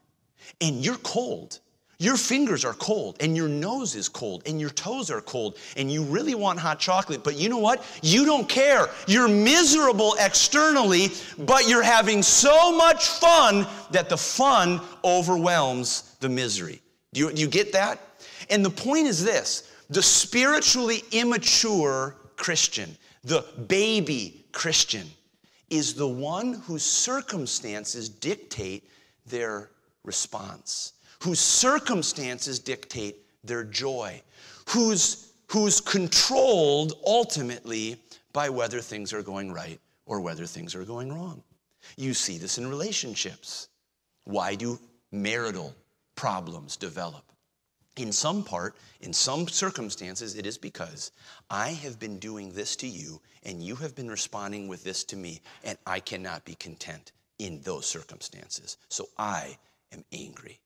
and 0.59 0.83
you're 0.83 0.97
cold 0.97 1.59
your 2.03 2.17
fingers 2.17 2.65
are 2.65 2.73
cold, 2.73 3.15
and 3.21 3.37
your 3.37 3.47
nose 3.47 3.95
is 3.95 4.09
cold, 4.09 4.43
and 4.45 4.59
your 4.59 4.71
toes 4.71 5.09
are 5.09 5.21
cold, 5.21 5.57
and 5.77 5.89
you 5.89 6.03
really 6.03 6.35
want 6.35 6.59
hot 6.59 6.77
chocolate, 6.77 7.23
but 7.23 7.37
you 7.37 7.47
know 7.47 7.59
what? 7.59 7.81
You 8.01 8.25
don't 8.25 8.49
care. 8.49 8.89
You're 9.07 9.29
miserable 9.29 10.15
externally, 10.19 11.11
but 11.37 11.69
you're 11.69 11.81
having 11.81 12.21
so 12.21 12.75
much 12.75 13.07
fun 13.07 13.65
that 13.91 14.09
the 14.09 14.17
fun 14.17 14.81
overwhelms 15.05 16.12
the 16.23 16.29
misery. 16.29 16.81
Do 17.13 17.19
you, 17.19 17.31
do 17.31 17.39
you 17.39 17.47
get 17.47 17.71
that? 17.73 17.99
And 18.49 18.65
the 18.65 18.71
point 18.71 19.05
is 19.05 19.23
this 19.23 19.71
the 19.91 20.01
spiritually 20.01 21.03
immature 21.11 22.15
Christian, 22.35 22.97
the 23.23 23.45
baby 23.67 24.43
Christian, 24.51 25.07
is 25.69 25.93
the 25.93 26.07
one 26.07 26.53
whose 26.65 26.83
circumstances 26.83 28.09
dictate 28.09 28.89
their 29.27 29.69
response 30.03 30.93
whose 31.23 31.39
circumstances 31.39 32.59
dictate 32.59 33.15
their 33.45 33.63
joy, 33.63 34.21
who's, 34.67 35.31
who's 35.47 35.79
controlled 35.79 36.93
ultimately 37.05 37.95
by 38.33 38.49
whether 38.49 38.81
things 38.81 39.13
are 39.13 39.23
going 39.23 39.51
right 39.51 39.79
or 40.05 40.19
whether 40.19 40.45
things 40.45 40.75
are 40.75 40.83
going 40.83 41.13
wrong. 41.13 41.41
You 41.95 42.13
see 42.13 42.37
this 42.37 42.57
in 42.57 42.67
relationships. 42.67 43.69
Why 44.25 44.55
do 44.55 44.77
marital 45.13 45.73
problems 46.15 46.77
develop? 46.77 47.23
In 47.97 48.11
some 48.11 48.43
part, 48.43 48.75
in 49.01 49.13
some 49.13 49.47
circumstances, 49.47 50.35
it 50.35 50.47
is 50.47 50.57
because 50.57 51.11
I 51.49 51.69
have 51.69 51.99
been 51.99 52.17
doing 52.17 52.51
this 52.51 52.75
to 52.77 52.87
you 52.87 53.21
and 53.43 53.61
you 53.61 53.75
have 53.75 53.95
been 53.95 54.09
responding 54.09 54.67
with 54.67 54.83
this 54.83 55.03
to 55.05 55.15
me, 55.15 55.41
and 55.63 55.77
I 55.85 55.99
cannot 55.99 56.45
be 56.45 56.55
content 56.55 57.11
in 57.39 57.61
those 57.61 57.85
circumstances. 57.85 58.77
So 58.89 59.09
I 59.17 59.57
am 59.91 60.03
angry. 60.11 60.59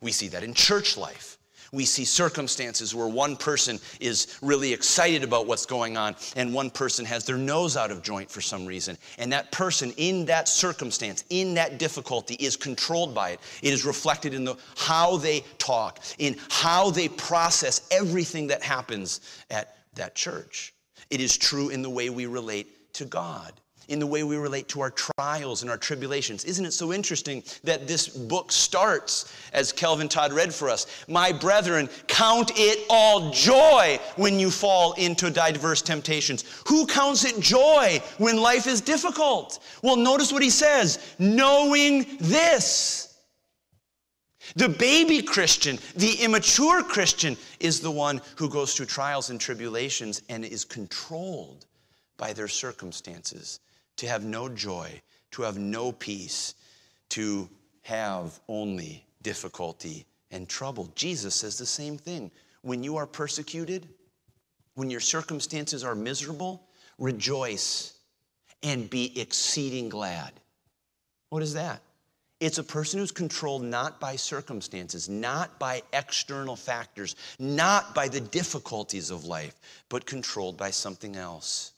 We 0.00 0.12
see 0.12 0.28
that 0.28 0.44
in 0.44 0.54
church 0.54 0.96
life. 0.96 1.38
We 1.72 1.86
see 1.86 2.04
circumstances 2.04 2.94
where 2.94 3.08
one 3.08 3.34
person 3.34 3.80
is 3.98 4.38
really 4.42 4.74
excited 4.74 5.24
about 5.24 5.46
what's 5.46 5.64
going 5.64 5.96
on 5.96 6.16
and 6.36 6.52
one 6.52 6.70
person 6.70 7.06
has 7.06 7.24
their 7.24 7.38
nose 7.38 7.78
out 7.78 7.90
of 7.90 8.02
joint 8.02 8.30
for 8.30 8.42
some 8.42 8.66
reason. 8.66 8.98
And 9.16 9.32
that 9.32 9.50
person 9.52 9.94
in 9.96 10.26
that 10.26 10.48
circumstance, 10.48 11.24
in 11.30 11.54
that 11.54 11.78
difficulty, 11.78 12.34
is 12.34 12.56
controlled 12.56 13.14
by 13.14 13.30
it. 13.30 13.40
It 13.62 13.72
is 13.72 13.86
reflected 13.86 14.34
in 14.34 14.44
the, 14.44 14.56
how 14.76 15.16
they 15.16 15.44
talk, 15.56 16.00
in 16.18 16.36
how 16.50 16.90
they 16.90 17.08
process 17.08 17.88
everything 17.90 18.48
that 18.48 18.62
happens 18.62 19.20
at 19.50 19.76
that 19.94 20.14
church. 20.14 20.74
It 21.08 21.22
is 21.22 21.38
true 21.38 21.70
in 21.70 21.80
the 21.80 21.90
way 21.90 22.10
we 22.10 22.26
relate 22.26 22.92
to 22.94 23.06
God 23.06 23.54
in 23.88 23.98
the 23.98 24.06
way 24.06 24.22
we 24.22 24.36
relate 24.36 24.68
to 24.68 24.80
our 24.80 24.90
trials 24.90 25.62
and 25.62 25.70
our 25.70 25.76
tribulations. 25.76 26.44
Isn't 26.44 26.66
it 26.66 26.72
so 26.72 26.92
interesting 26.92 27.42
that 27.64 27.86
this 27.86 28.08
book 28.08 28.52
starts, 28.52 29.32
as 29.52 29.72
Kelvin 29.72 30.08
Todd 30.08 30.32
read 30.32 30.54
for 30.54 30.68
us, 30.68 31.04
My 31.08 31.32
brethren, 31.32 31.88
count 32.06 32.52
it 32.56 32.84
all 32.88 33.30
joy 33.30 33.98
when 34.16 34.38
you 34.38 34.50
fall 34.50 34.92
into 34.94 35.30
diverse 35.30 35.82
temptations. 35.82 36.44
Who 36.66 36.86
counts 36.86 37.24
it 37.24 37.40
joy 37.40 38.02
when 38.18 38.36
life 38.36 38.66
is 38.66 38.80
difficult? 38.80 39.58
Well, 39.82 39.96
notice 39.96 40.32
what 40.32 40.42
he 40.42 40.50
says 40.50 41.14
knowing 41.18 42.06
this. 42.20 43.08
The 44.56 44.68
baby 44.68 45.22
Christian, 45.22 45.78
the 45.96 46.14
immature 46.20 46.82
Christian, 46.82 47.36
is 47.60 47.80
the 47.80 47.90
one 47.90 48.20
who 48.36 48.50
goes 48.50 48.74
through 48.74 48.86
trials 48.86 49.30
and 49.30 49.40
tribulations 49.40 50.22
and 50.28 50.44
is 50.44 50.64
controlled 50.64 51.66
by 52.16 52.32
their 52.32 52.48
circumstances 52.48 53.60
to 54.02 54.08
have 54.08 54.24
no 54.24 54.48
joy, 54.48 55.00
to 55.30 55.42
have 55.42 55.58
no 55.58 55.92
peace, 55.92 56.56
to 57.08 57.48
have 57.82 58.40
only 58.48 59.06
difficulty 59.22 60.04
and 60.32 60.48
trouble. 60.48 60.90
Jesus 60.96 61.36
says 61.36 61.56
the 61.56 61.64
same 61.64 61.96
thing. 61.96 62.32
When 62.62 62.82
you 62.82 62.96
are 62.96 63.06
persecuted, 63.06 63.88
when 64.74 64.90
your 64.90 64.98
circumstances 64.98 65.84
are 65.84 65.94
miserable, 65.94 66.66
rejoice 66.98 67.92
and 68.64 68.90
be 68.90 69.20
exceeding 69.20 69.88
glad. 69.88 70.32
What 71.28 71.44
is 71.44 71.54
that? 71.54 71.80
It's 72.40 72.58
a 72.58 72.64
person 72.64 72.98
who's 72.98 73.12
controlled 73.12 73.62
not 73.62 74.00
by 74.00 74.16
circumstances, 74.16 75.08
not 75.08 75.60
by 75.60 75.84
external 75.92 76.56
factors, 76.56 77.14
not 77.38 77.94
by 77.94 78.08
the 78.08 78.20
difficulties 78.20 79.12
of 79.12 79.26
life, 79.26 79.54
but 79.88 80.06
controlled 80.06 80.56
by 80.56 80.72
something 80.72 81.14
else. 81.14 81.72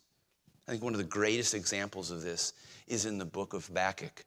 I 0.67 0.71
think 0.71 0.83
one 0.83 0.95
of 0.95 0.99
the 0.99 1.05
greatest 1.05 1.55
examples 1.55 2.11
of 2.11 2.23
this 2.23 2.55
is 2.87 3.05
in 3.05 3.19
the 3.19 3.25
book 3.25 3.53
of 3.53 3.67
Habakkuk. 3.67 4.25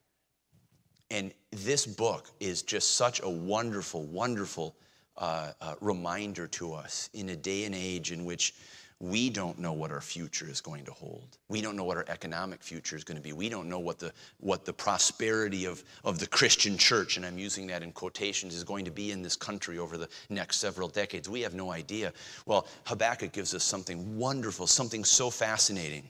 And 1.09 1.33
this 1.51 1.85
book 1.85 2.29
is 2.39 2.61
just 2.61 2.95
such 2.95 3.21
a 3.23 3.29
wonderful, 3.29 4.03
wonderful 4.05 4.75
uh, 5.17 5.53
uh, 5.59 5.75
reminder 5.81 6.47
to 6.47 6.73
us 6.73 7.09
in 7.13 7.29
a 7.29 7.35
day 7.35 7.63
and 7.63 7.73
age 7.73 8.11
in 8.11 8.23
which 8.23 8.53
we 8.99 9.29
don't 9.29 9.59
know 9.59 9.73
what 9.73 9.91
our 9.91 10.01
future 10.01 10.49
is 10.49 10.59
going 10.59 10.83
to 10.85 10.91
hold. 10.91 11.37
We 11.49 11.61
don't 11.61 11.75
know 11.75 11.83
what 11.83 11.97
our 11.97 12.05
economic 12.07 12.63
future 12.63 12.95
is 12.95 13.03
going 13.03 13.17
to 13.17 13.21
be. 13.21 13.31
We 13.31 13.47
don't 13.47 13.69
know 13.69 13.79
what 13.79 13.99
the, 13.99 14.11
what 14.39 14.65
the 14.65 14.73
prosperity 14.73 15.65
of, 15.65 15.83
of 16.03 16.17
the 16.17 16.25
Christian 16.27 16.77
church, 16.77 17.17
and 17.17 17.25
I'm 17.25 17.37
using 17.37 17.67
that 17.67 17.83
in 17.83 17.91
quotations, 17.91 18.55
is 18.55 18.63
going 18.63 18.85
to 18.85 18.91
be 18.91 19.11
in 19.11 19.21
this 19.21 19.35
country 19.35 19.77
over 19.77 19.97
the 19.97 20.09
next 20.29 20.57
several 20.57 20.87
decades. 20.87 21.29
We 21.29 21.41
have 21.41 21.53
no 21.53 21.71
idea. 21.71 22.11
Well, 22.47 22.67
Habakkuk 22.85 23.33
gives 23.33 23.53
us 23.53 23.63
something 23.63 24.17
wonderful, 24.17 24.65
something 24.65 25.03
so 25.03 25.29
fascinating 25.29 26.09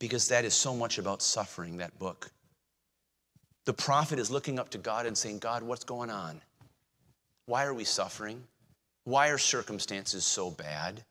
because 0.00 0.26
that 0.28 0.44
is 0.44 0.54
so 0.54 0.74
much 0.74 0.98
about 0.98 1.22
suffering, 1.22 1.76
that 1.76 1.96
book. 2.00 2.32
The 3.66 3.72
prophet 3.72 4.18
is 4.18 4.30
looking 4.30 4.58
up 4.58 4.70
to 4.70 4.78
God 4.78 5.06
and 5.06 5.16
saying, 5.16 5.38
God, 5.38 5.62
what's 5.62 5.84
going 5.84 6.10
on? 6.10 6.40
Why 7.46 7.64
are 7.66 7.74
we 7.74 7.84
suffering? 7.84 8.42
Why 9.04 9.28
are 9.28 9.38
circumstances 9.38 10.24
so 10.24 10.50
bad? 10.50 11.04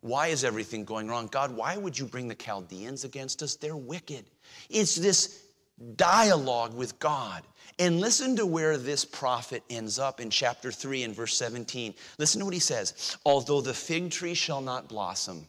Why 0.00 0.28
is 0.28 0.44
everything 0.44 0.84
going 0.84 1.08
wrong? 1.08 1.26
God, 1.26 1.54
why 1.54 1.76
would 1.76 1.98
you 1.98 2.06
bring 2.06 2.28
the 2.28 2.34
Chaldeans 2.34 3.04
against 3.04 3.42
us? 3.42 3.56
They're 3.56 3.76
wicked. 3.76 4.24
It's 4.70 4.94
this 4.94 5.42
dialogue 5.96 6.74
with 6.74 6.98
God. 7.00 7.42
And 7.78 8.00
listen 8.00 8.36
to 8.36 8.46
where 8.46 8.76
this 8.76 9.04
prophet 9.04 9.64
ends 9.68 9.98
up 9.98 10.20
in 10.20 10.30
chapter 10.30 10.70
3 10.70 11.02
and 11.02 11.14
verse 11.14 11.36
17. 11.36 11.94
Listen 12.18 12.38
to 12.38 12.44
what 12.44 12.54
he 12.54 12.60
says. 12.60 13.16
Although 13.26 13.60
the 13.60 13.74
fig 13.74 14.10
tree 14.10 14.34
shall 14.34 14.60
not 14.60 14.88
blossom, 14.88 15.46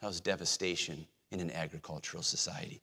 how's 0.00 0.20
devastation? 0.20 1.06
In 1.30 1.40
an 1.40 1.50
agricultural 1.50 2.22
society. 2.22 2.80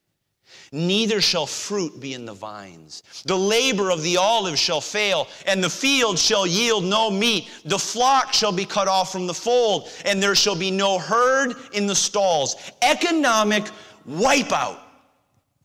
neither 0.71 1.21
shall 1.21 1.47
fruit 1.47 1.99
be 1.99 2.13
in 2.13 2.25
the 2.25 2.33
vines. 2.33 3.01
The 3.25 3.35
labor 3.35 3.89
of 3.89 4.03
the 4.03 4.17
olive 4.17 4.59
shall 4.59 4.79
fail, 4.79 5.27
and 5.47 5.63
the 5.63 5.69
field 5.69 6.19
shall 6.19 6.45
yield 6.45 6.83
no 6.83 7.09
meat. 7.09 7.49
The 7.65 7.79
flock 7.79 8.31
shall 8.31 8.51
be 8.51 8.65
cut 8.65 8.87
off 8.87 9.11
from 9.11 9.25
the 9.25 9.33
fold, 9.33 9.89
and 10.05 10.21
there 10.21 10.35
shall 10.35 10.55
be 10.55 10.69
no 10.69 10.99
herd 10.99 11.55
in 11.73 11.87
the 11.87 11.95
stalls. 11.95 12.71
Economic 12.83 13.63
wipeout, 14.07 14.77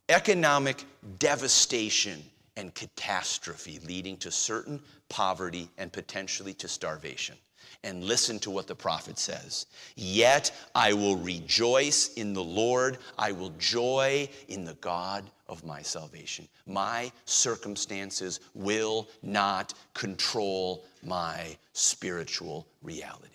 economic 0.09 0.85
devastation 1.19 2.25
and 2.57 2.75
catastrophe, 2.75 3.81
leading 3.87 4.17
to 4.17 4.31
certain 4.31 4.81
poverty 5.11 5.69
and 5.77 5.93
potentially 5.93 6.55
to 6.55 6.69
starvation 6.69 7.37
and 7.83 8.05
listen 8.05 8.39
to 8.41 8.51
what 8.51 8.67
the 8.67 8.75
prophet 8.75 9.19
says. 9.19 9.67
Yet 9.97 10.53
I 10.75 10.93
will 10.93 11.17
rejoice 11.17 12.13
in 12.15 12.35
the 12.35 12.45
Lord, 12.45 12.99
I 13.19 13.33
will 13.33 13.53
joy 13.59 14.29
in 14.49 14.65
the 14.65 14.75
God 14.75 15.31
of 15.49 15.65
my 15.65 15.83
salvation. 15.83 16.47
My 16.67 17.11
circumstances 17.25 18.41
will 18.55 19.09
not 19.23 19.75
control 19.95 20.85
my 21.03 21.57
spiritual 21.73 22.67
reality. 22.83 23.29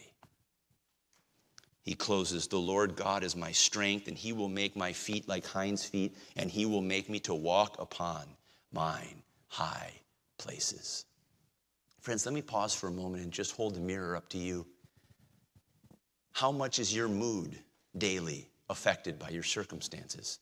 He 1.84 1.94
closes, 1.94 2.48
The 2.48 2.58
Lord 2.58 2.96
God 2.96 3.24
is 3.24 3.36
my 3.36 3.52
strength, 3.52 4.08
and 4.08 4.18
he 4.18 4.34
will 4.34 4.50
make 4.50 4.76
my 4.76 4.92
feet 4.92 5.28
like 5.28 5.46
hinds' 5.46 5.86
feet, 5.86 6.16
and 6.36 6.50
he 6.50 6.66
will 6.66 6.82
make 6.82 7.10
me 7.10 7.20
to 7.22 7.36
walk 7.36 7.76
upon 7.80 8.26
mine 8.72 9.22
high 9.48 9.94
places. 10.38 11.06
Friends, 12.06 12.24
let 12.28 12.36
me 12.36 12.44
pause 12.44 12.76
for 12.76 12.88
a 12.88 12.92
moment 12.92 13.24
and 13.24 13.32
just 13.32 13.56
hold 13.56 13.74
the 13.74 13.80
mirror 13.80 14.16
up 14.16 14.30
to 14.30 14.38
you. 14.38 14.68
How 16.34 16.52
much 16.52 16.78
is 16.78 16.96
your 16.96 17.08
mood 17.08 17.58
daily 17.98 18.48
affected 18.70 19.18
by 19.18 19.30
your 19.30 19.42
circumstances? 19.42 20.38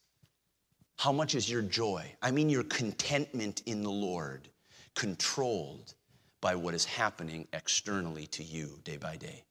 How 0.97 1.13
much 1.13 1.35
is 1.35 1.49
your 1.49 1.61
joy, 1.61 2.11
I 2.21 2.31
mean 2.31 2.49
your 2.49 2.65
contentment 2.65 3.61
in 3.65 3.81
the 3.81 3.89
Lord, 3.89 4.49
controlled 4.93 5.93
by 6.41 6.53
what 6.53 6.73
is 6.73 6.83
happening 6.83 7.47
externally 7.53 8.27
to 8.27 8.43
you 8.43 8.81
day 8.83 8.97
by 8.97 9.15
day? 9.15 9.45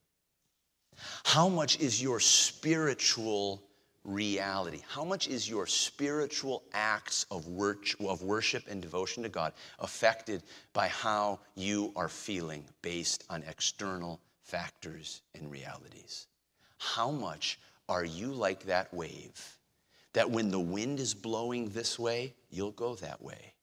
How 1.23 1.49
much 1.49 1.79
is 1.79 1.99
your 1.99 2.19
spiritual 2.19 3.63
reality? 4.03 4.81
How 4.87 5.03
much 5.03 5.27
is 5.27 5.49
your 5.49 5.67
spiritual 5.67 6.63
acts 6.73 7.25
of, 7.31 7.47
worship 7.47 8.63
and 8.69 8.81
devotion 8.81 9.23
to 9.23 9.29
God 9.29 9.53
affected 9.79 10.43
by 10.73 10.87
how 10.87 11.39
you 11.55 11.91
are 11.95 12.09
feeling 12.09 12.65
based 12.81 13.23
on 13.29 13.43
external 13.43 14.19
factors 14.41 15.21
and 15.35 15.49
realities? 15.51 16.27
How 16.77 17.11
much 17.11 17.59
are 17.89 18.05
you 18.05 18.27
like 18.33 18.65
that 18.65 18.93
wave 18.93 19.57
that 20.13 20.29
when 20.29 20.51
the 20.51 20.59
wind 20.59 20.99
is 20.99 21.13
blowing 21.13 21.69
this 21.69 21.97
way, 21.97 22.33
you'll 22.49 22.71
go 22.71 22.95
that 22.95 23.21
way? 23.21 23.53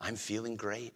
I'm 0.00 0.16
feeling 0.16 0.56
great. 0.56 0.92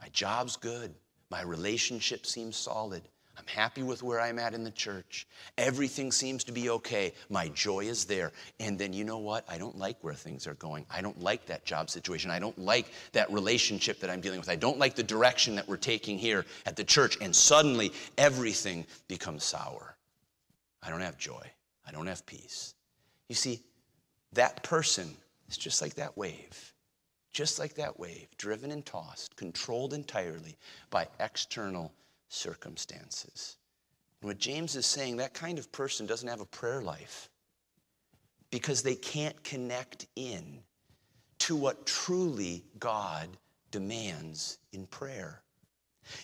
My 0.00 0.08
job's 0.08 0.56
good. 0.56 0.94
My 1.30 1.42
relationship 1.42 2.26
seems 2.26 2.56
solid. 2.56 3.02
I'm 3.38 3.46
happy 3.46 3.82
with 3.82 4.02
where 4.02 4.20
I'm 4.20 4.38
at 4.38 4.52
in 4.52 4.62
the 4.62 4.70
church. 4.70 5.26
Everything 5.56 6.12
seems 6.12 6.44
to 6.44 6.52
be 6.52 6.68
okay. 6.68 7.14
My 7.30 7.48
joy 7.48 7.80
is 7.80 8.04
there. 8.04 8.30
And 8.60 8.78
then 8.78 8.92
you 8.92 9.04
know 9.04 9.18
what? 9.18 9.44
I 9.48 9.56
don't 9.56 9.78
like 9.78 9.96
where 10.02 10.14
things 10.14 10.46
are 10.46 10.54
going. 10.54 10.84
I 10.90 11.00
don't 11.00 11.20
like 11.20 11.46
that 11.46 11.64
job 11.64 11.88
situation. 11.88 12.30
I 12.30 12.38
don't 12.38 12.58
like 12.58 12.92
that 13.12 13.32
relationship 13.32 14.00
that 14.00 14.10
I'm 14.10 14.20
dealing 14.20 14.38
with. 14.38 14.50
I 14.50 14.56
don't 14.56 14.78
like 14.78 14.94
the 14.94 15.02
direction 15.02 15.54
that 15.56 15.66
we're 15.66 15.78
taking 15.78 16.18
here 16.18 16.44
at 16.66 16.76
the 16.76 16.84
church. 16.84 17.16
And 17.22 17.34
suddenly 17.34 17.92
everything 18.18 18.86
becomes 19.08 19.44
sour. 19.44 19.96
I 20.82 20.90
don't 20.90 21.00
have 21.00 21.16
joy. 21.16 21.50
I 21.86 21.92
don't 21.92 22.06
have 22.06 22.26
peace. 22.26 22.74
You 23.28 23.34
see, 23.34 23.62
that 24.34 24.62
person 24.62 25.16
is 25.48 25.56
just 25.56 25.80
like 25.80 25.94
that 25.94 26.16
wave. 26.18 26.74
Just 27.32 27.58
like 27.58 27.74
that 27.74 27.98
wave, 27.98 28.28
driven 28.36 28.70
and 28.72 28.84
tossed, 28.84 29.36
controlled 29.36 29.94
entirely 29.94 30.58
by 30.90 31.08
external 31.18 31.94
circumstances. 32.32 33.56
And 34.20 34.28
what 34.28 34.38
James 34.38 34.76
is 34.76 34.86
saying, 34.86 35.16
that 35.16 35.34
kind 35.34 35.58
of 35.58 35.70
person 35.72 36.06
doesn't 36.06 36.28
have 36.28 36.40
a 36.40 36.46
prayer 36.46 36.80
life 36.80 37.28
because 38.50 38.82
they 38.82 38.94
can't 38.94 39.42
connect 39.42 40.06
in 40.16 40.60
to 41.40 41.56
what 41.56 41.86
truly 41.86 42.64
God 42.78 43.28
demands 43.70 44.58
in 44.72 44.86
prayer. 44.86 45.42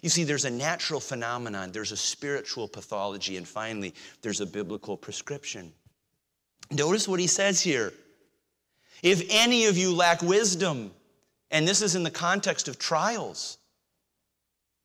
You 0.02 0.08
see, 0.08 0.24
there's 0.24 0.44
a 0.44 0.50
natural 0.50 1.00
phenomenon, 1.00 1.72
there's 1.72 1.92
a 1.92 1.96
spiritual 1.96 2.68
pathology, 2.68 3.36
and 3.36 3.46
finally, 3.46 3.94
there's 4.22 4.40
a 4.40 4.46
biblical 4.46 4.96
prescription. 4.96 5.72
Notice 6.70 7.08
what 7.08 7.20
he 7.20 7.26
says 7.26 7.60
here. 7.60 7.92
If 9.02 9.24
any 9.30 9.66
of 9.66 9.76
you 9.76 9.94
lack 9.94 10.22
wisdom, 10.22 10.90
and 11.50 11.66
this 11.66 11.82
is 11.82 11.94
in 11.94 12.02
the 12.02 12.10
context 12.10 12.68
of 12.68 12.78
trials, 12.78 13.58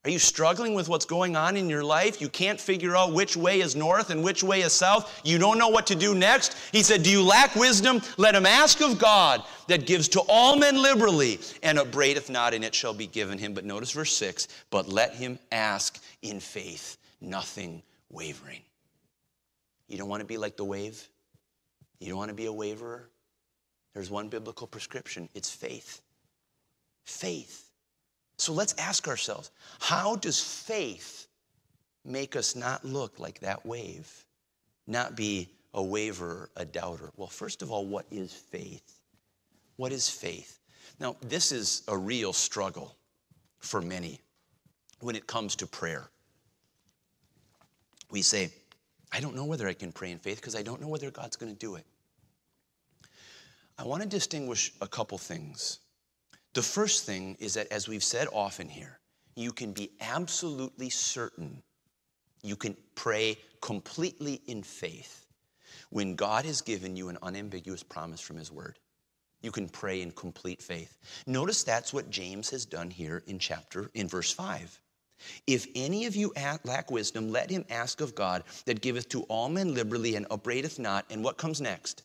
are 0.06 0.10
you 0.10 0.20
struggling 0.20 0.74
with 0.74 0.89
what's 0.89 1.06
going 1.06 1.38
on 1.38 1.56
in 1.56 1.70
your 1.70 1.84
life? 1.84 2.20
You 2.20 2.28
can't 2.28 2.60
figure 2.60 2.96
out 2.96 3.13
which 3.13 3.38
way 3.38 3.62
is 3.62 3.74
north 3.74 4.10
and 4.10 4.22
which 4.22 4.44
way 4.44 4.62
is 4.62 4.74
south. 4.74 5.22
You 5.24 5.38
don't 5.38 5.58
know 5.58 5.70
what 5.70 5.88
to 5.88 5.96
do 5.96 6.13
next. 6.13 6.58
He 6.74 6.84
said, 6.84 7.04
Do 7.04 7.10
you 7.10 7.24
lack 7.24 7.56
wisdom? 7.56 8.02
Let 8.18 8.36
him 8.36 8.46
ask 8.46 8.82
of 8.82 9.00
God 9.00 9.44
that 9.70 9.86
gives 9.86 10.10
to 10.10 10.20
all 10.28 10.58
men 10.58 10.82
liberally 10.82 11.39
and 11.62 11.80
upbraideth 11.80 12.30
not, 12.30 12.54
and 12.54 12.66
it 12.66 12.76
shall 12.76 12.94
be 12.94 13.08
given 13.08 13.38
him. 13.38 13.54
But 13.54 13.63
notice 13.63 13.92
verse 13.92 14.16
6 14.18 14.50
But 14.72 14.89
let 14.89 15.16
him 15.16 15.39
ask 15.54 16.02
in 16.22 16.42
faith, 16.42 16.98
nothing 17.22 17.82
wavering. 18.10 18.62
You 19.88 19.98
don't 19.98 20.10
want 20.10 20.20
to 20.20 20.28
be 20.28 20.38
like 20.38 20.58
the 20.58 20.66
wave? 20.66 21.08
You 22.00 22.10
don't 22.10 22.18
want 22.18 22.30
to 22.30 22.36
be 22.36 22.48
a 22.48 22.54
waverer? 22.54 23.08
There's 23.94 24.10
one 24.10 24.28
biblical 24.28 24.68
prescription 24.68 25.30
it's 25.34 25.50
faith. 25.50 26.02
Faith. 27.06 27.70
So 28.38 28.54
let's 28.54 28.74
ask 28.78 29.08
ourselves 29.08 29.52
how 29.80 30.15
does 30.15 30.39
faith 30.39 31.28
make 32.06 32.36
us 32.36 32.56
not 32.56 32.84
look 32.84 33.19
like 33.19 33.39
that 33.39 33.65
wave, 33.65 34.26
not 34.88 35.15
be 35.15 35.50
a 35.74 35.84
waverer, 35.84 36.50
a 36.56 36.65
doubter? 36.65 37.12
Well, 37.15 37.28
first 37.28 37.62
of 37.62 37.72
all, 37.72 37.86
what 37.86 38.06
is 38.12 38.34
faith? 38.34 39.00
What 39.78 39.91
is 39.91 40.10
faith? 40.10 40.60
Now, 41.00 41.15
this 41.22 41.52
is 41.52 41.84
a 41.88 41.98
real 41.98 42.34
struggle 42.34 42.96
for 43.60 43.82
many 43.82 44.19
when 45.00 45.15
it 45.15 45.28
comes 45.28 45.56
to 45.58 45.67
prayer. 45.67 46.10
We 48.12 48.22
say, 48.22 48.52
I 49.12 49.19
don't 49.19 49.36
know 49.36 49.46
whether 49.46 49.67
I 49.67 49.74
can 49.74 49.91
pray 49.91 50.12
in 50.12 50.19
faith 50.19 50.38
because 50.38 50.56
I 50.56 50.63
don't 50.63 50.82
know 50.82 50.88
whether 50.88 51.10
God's 51.12 51.36
going 51.36 51.52
to 51.52 51.58
do 51.58 51.76
it. 51.76 51.86
I 53.78 53.84
want 53.84 54.04
to 54.04 54.08
distinguish 54.08 54.72
a 54.82 54.88
couple 54.88 55.17
things. 55.17 55.80
The 56.54 56.62
first 56.62 57.06
thing 57.06 57.36
is 57.39 57.56
that, 57.56 57.72
as 57.72 57.88
we've 57.88 58.04
said 58.04 58.28
often 58.32 58.70
here, 58.70 59.00
you 59.36 59.52
can 59.52 59.74
be 59.74 59.92
absolutely 60.00 60.89
certain, 60.89 61.63
you 62.44 62.56
can 62.56 62.78
pray 62.96 63.38
completely 63.62 64.42
in 64.46 64.62
faith 64.62 65.26
when 65.89 66.16
God 66.16 66.46
has 66.46 66.62
given 66.62 66.96
you 66.96 67.10
an 67.10 67.18
unambiguous 67.24 67.82
promise 67.82 68.22
from 68.22 68.38
His 68.38 68.52
Word. 68.52 68.78
You 69.42 69.52
can 69.52 69.68
pray 69.68 70.02
in 70.02 70.12
complete 70.12 70.62
faith. 70.62 70.98
Notice 71.28 71.63
that's 71.63 71.94
what 71.94 72.10
James 72.10 72.50
has 72.52 72.66
done 72.66 72.89
here 72.89 73.24
in 73.28 73.39
chapter, 73.39 73.89
in 73.94 74.08
verse 74.08 74.32
5. 74.32 74.80
If 75.48 75.68
any 75.76 76.06
of 76.06 76.16
you 76.16 76.34
lack 76.63 76.92
wisdom, 76.92 77.32
let 77.32 77.50
him 77.50 77.66
ask 77.70 78.02
of 78.02 78.16
God 78.16 78.44
that 78.66 78.82
giveth 78.82 79.10
to 79.10 79.24
all 79.24 79.50
men 79.50 79.74
liberally 79.74 80.16
and 80.16 80.26
upbraideth 80.30 80.80
not. 80.80 81.06
And 81.10 81.24
what 81.24 81.38
comes 81.38 81.62
next? 81.62 82.04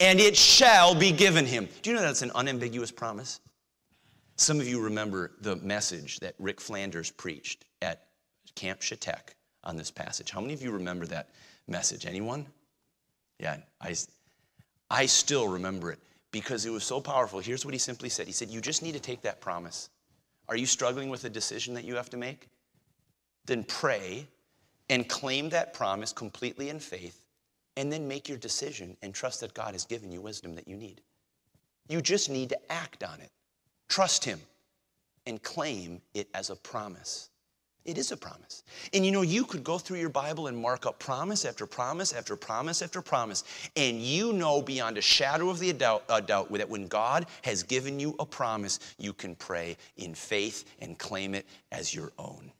And 0.00 0.20
it 0.20 0.36
shall 0.36 0.94
be 0.94 1.10
given 1.10 1.44
him. 1.44 1.68
Do 1.82 1.90
you 1.90 1.96
know 1.96 2.02
that's 2.02 2.22
an 2.22 2.30
unambiguous 2.34 2.90
promise? 2.90 3.40
Some 4.36 4.60
of 4.60 4.68
you 4.68 4.80
remember 4.80 5.32
the 5.40 5.56
message 5.56 6.20
that 6.20 6.34
Rick 6.38 6.60
Flanders 6.60 7.10
preached 7.10 7.64
at 7.82 8.06
Camp 8.54 8.80
Chetek 8.80 9.34
on 9.64 9.76
this 9.76 9.90
passage. 9.90 10.30
How 10.30 10.40
many 10.40 10.54
of 10.54 10.62
you 10.62 10.70
remember 10.70 11.06
that 11.06 11.30
message? 11.66 12.06
Anyone? 12.06 12.46
Yeah, 13.40 13.56
I, 13.80 13.94
I 14.90 15.06
still 15.06 15.48
remember 15.48 15.90
it 15.90 15.98
because 16.30 16.66
it 16.66 16.70
was 16.70 16.84
so 16.84 17.00
powerful. 17.00 17.40
Here's 17.40 17.64
what 17.64 17.74
he 17.74 17.78
simply 17.78 18.08
said 18.08 18.26
He 18.26 18.32
said, 18.32 18.48
You 18.48 18.60
just 18.60 18.82
need 18.82 18.92
to 18.92 19.00
take 19.00 19.22
that 19.22 19.40
promise. 19.40 19.90
Are 20.48 20.56
you 20.56 20.66
struggling 20.66 21.10
with 21.10 21.24
a 21.24 21.30
decision 21.30 21.74
that 21.74 21.84
you 21.84 21.96
have 21.96 22.10
to 22.10 22.16
make? 22.16 22.48
Then 23.46 23.64
pray 23.64 24.26
and 24.88 25.08
claim 25.08 25.48
that 25.50 25.74
promise 25.74 26.12
completely 26.12 26.68
in 26.68 26.80
faith 26.80 27.20
and 27.78 27.92
then 27.92 28.08
make 28.08 28.28
your 28.28 28.38
decision 28.38 28.96
and 29.02 29.14
trust 29.14 29.40
that 29.40 29.54
God 29.54 29.72
has 29.72 29.84
given 29.84 30.10
you 30.10 30.20
wisdom 30.20 30.56
that 30.56 30.66
you 30.66 30.76
need. 30.76 31.00
You 31.88 32.02
just 32.02 32.28
need 32.28 32.48
to 32.48 32.72
act 32.72 33.04
on 33.04 33.20
it. 33.20 33.30
Trust 33.88 34.24
Him 34.24 34.40
and 35.26 35.40
claim 35.40 36.02
it 36.12 36.28
as 36.34 36.50
a 36.50 36.56
promise. 36.56 37.30
It 37.84 37.96
is 37.96 38.10
a 38.10 38.16
promise. 38.16 38.64
And 38.92 39.06
you 39.06 39.12
know, 39.12 39.22
you 39.22 39.44
could 39.44 39.62
go 39.62 39.78
through 39.78 40.00
your 40.00 40.08
Bible 40.08 40.48
and 40.48 40.58
mark 40.58 40.86
up 40.86 40.98
promise 40.98 41.44
after 41.44 41.66
promise 41.66 42.12
after 42.12 42.34
promise 42.34 42.82
after 42.82 43.00
promise, 43.00 43.44
and 43.76 44.02
you 44.02 44.32
know 44.32 44.60
beyond 44.60 44.98
a 44.98 45.00
shadow 45.00 45.48
of 45.48 45.60
the 45.60 45.72
doubt, 45.72 46.08
doubt 46.26 46.52
that 46.52 46.68
when 46.68 46.88
God 46.88 47.26
has 47.42 47.62
given 47.62 48.00
you 48.00 48.16
a 48.18 48.26
promise, 48.26 48.80
you 48.98 49.12
can 49.12 49.36
pray 49.36 49.76
in 49.96 50.14
faith 50.14 50.64
and 50.80 50.98
claim 50.98 51.32
it 51.32 51.46
as 51.70 51.94
your 51.94 52.10
own. 52.18 52.50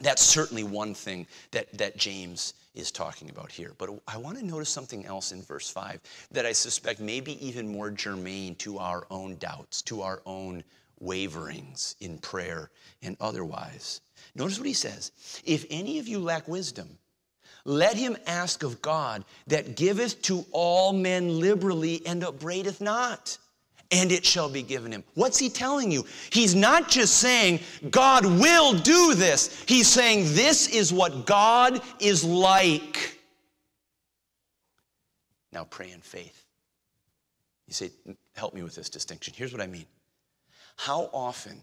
That's 0.00 0.22
certainly 0.22 0.64
one 0.64 0.94
thing 0.94 1.26
that, 1.50 1.72
that 1.76 1.96
James 1.96 2.54
is 2.74 2.90
talking 2.90 3.30
about 3.30 3.50
here. 3.50 3.72
But 3.78 3.90
I 4.06 4.16
want 4.16 4.38
to 4.38 4.44
notice 4.44 4.68
something 4.68 5.04
else 5.04 5.32
in 5.32 5.42
verse 5.42 5.68
5 5.68 6.00
that 6.32 6.46
I 6.46 6.52
suspect 6.52 7.00
may 7.00 7.20
be 7.20 7.44
even 7.44 7.68
more 7.68 7.90
germane 7.90 8.54
to 8.56 8.78
our 8.78 9.06
own 9.10 9.36
doubts, 9.36 9.82
to 9.82 10.02
our 10.02 10.22
own 10.24 10.62
waverings 11.00 11.96
in 12.00 12.18
prayer 12.18 12.70
and 13.02 13.16
otherwise. 13.20 14.00
Notice 14.34 14.58
what 14.58 14.66
he 14.66 14.72
says 14.74 15.12
If 15.44 15.66
any 15.70 15.98
of 15.98 16.08
you 16.08 16.20
lack 16.20 16.46
wisdom, 16.48 16.98
let 17.64 17.96
him 17.96 18.16
ask 18.26 18.62
of 18.62 18.80
God 18.80 19.24
that 19.48 19.76
giveth 19.76 20.22
to 20.22 20.44
all 20.52 20.92
men 20.92 21.40
liberally 21.40 22.02
and 22.06 22.22
upbraideth 22.22 22.80
not 22.80 23.38
and 23.90 24.12
it 24.12 24.24
shall 24.24 24.48
be 24.50 24.62
given 24.62 24.92
him. 24.92 25.02
What's 25.14 25.38
he 25.38 25.48
telling 25.48 25.90
you? 25.90 26.04
He's 26.30 26.54
not 26.54 26.88
just 26.88 27.16
saying, 27.16 27.60
God 27.90 28.26
will 28.26 28.74
do 28.74 29.14
this. 29.14 29.64
He's 29.66 29.88
saying, 29.88 30.24
this 30.34 30.68
is 30.68 30.92
what 30.92 31.24
God 31.24 31.80
is 31.98 32.22
like. 32.22 33.18
Now 35.52 35.64
pray 35.64 35.90
in 35.90 36.00
faith. 36.00 36.44
You 37.66 37.74
say, 37.74 37.90
help 38.36 38.54
me 38.54 38.62
with 38.62 38.74
this 38.74 38.90
distinction. 38.90 39.34
Here's 39.36 39.52
what 39.52 39.62
I 39.62 39.66
mean. 39.66 39.86
How 40.76 41.10
often 41.12 41.60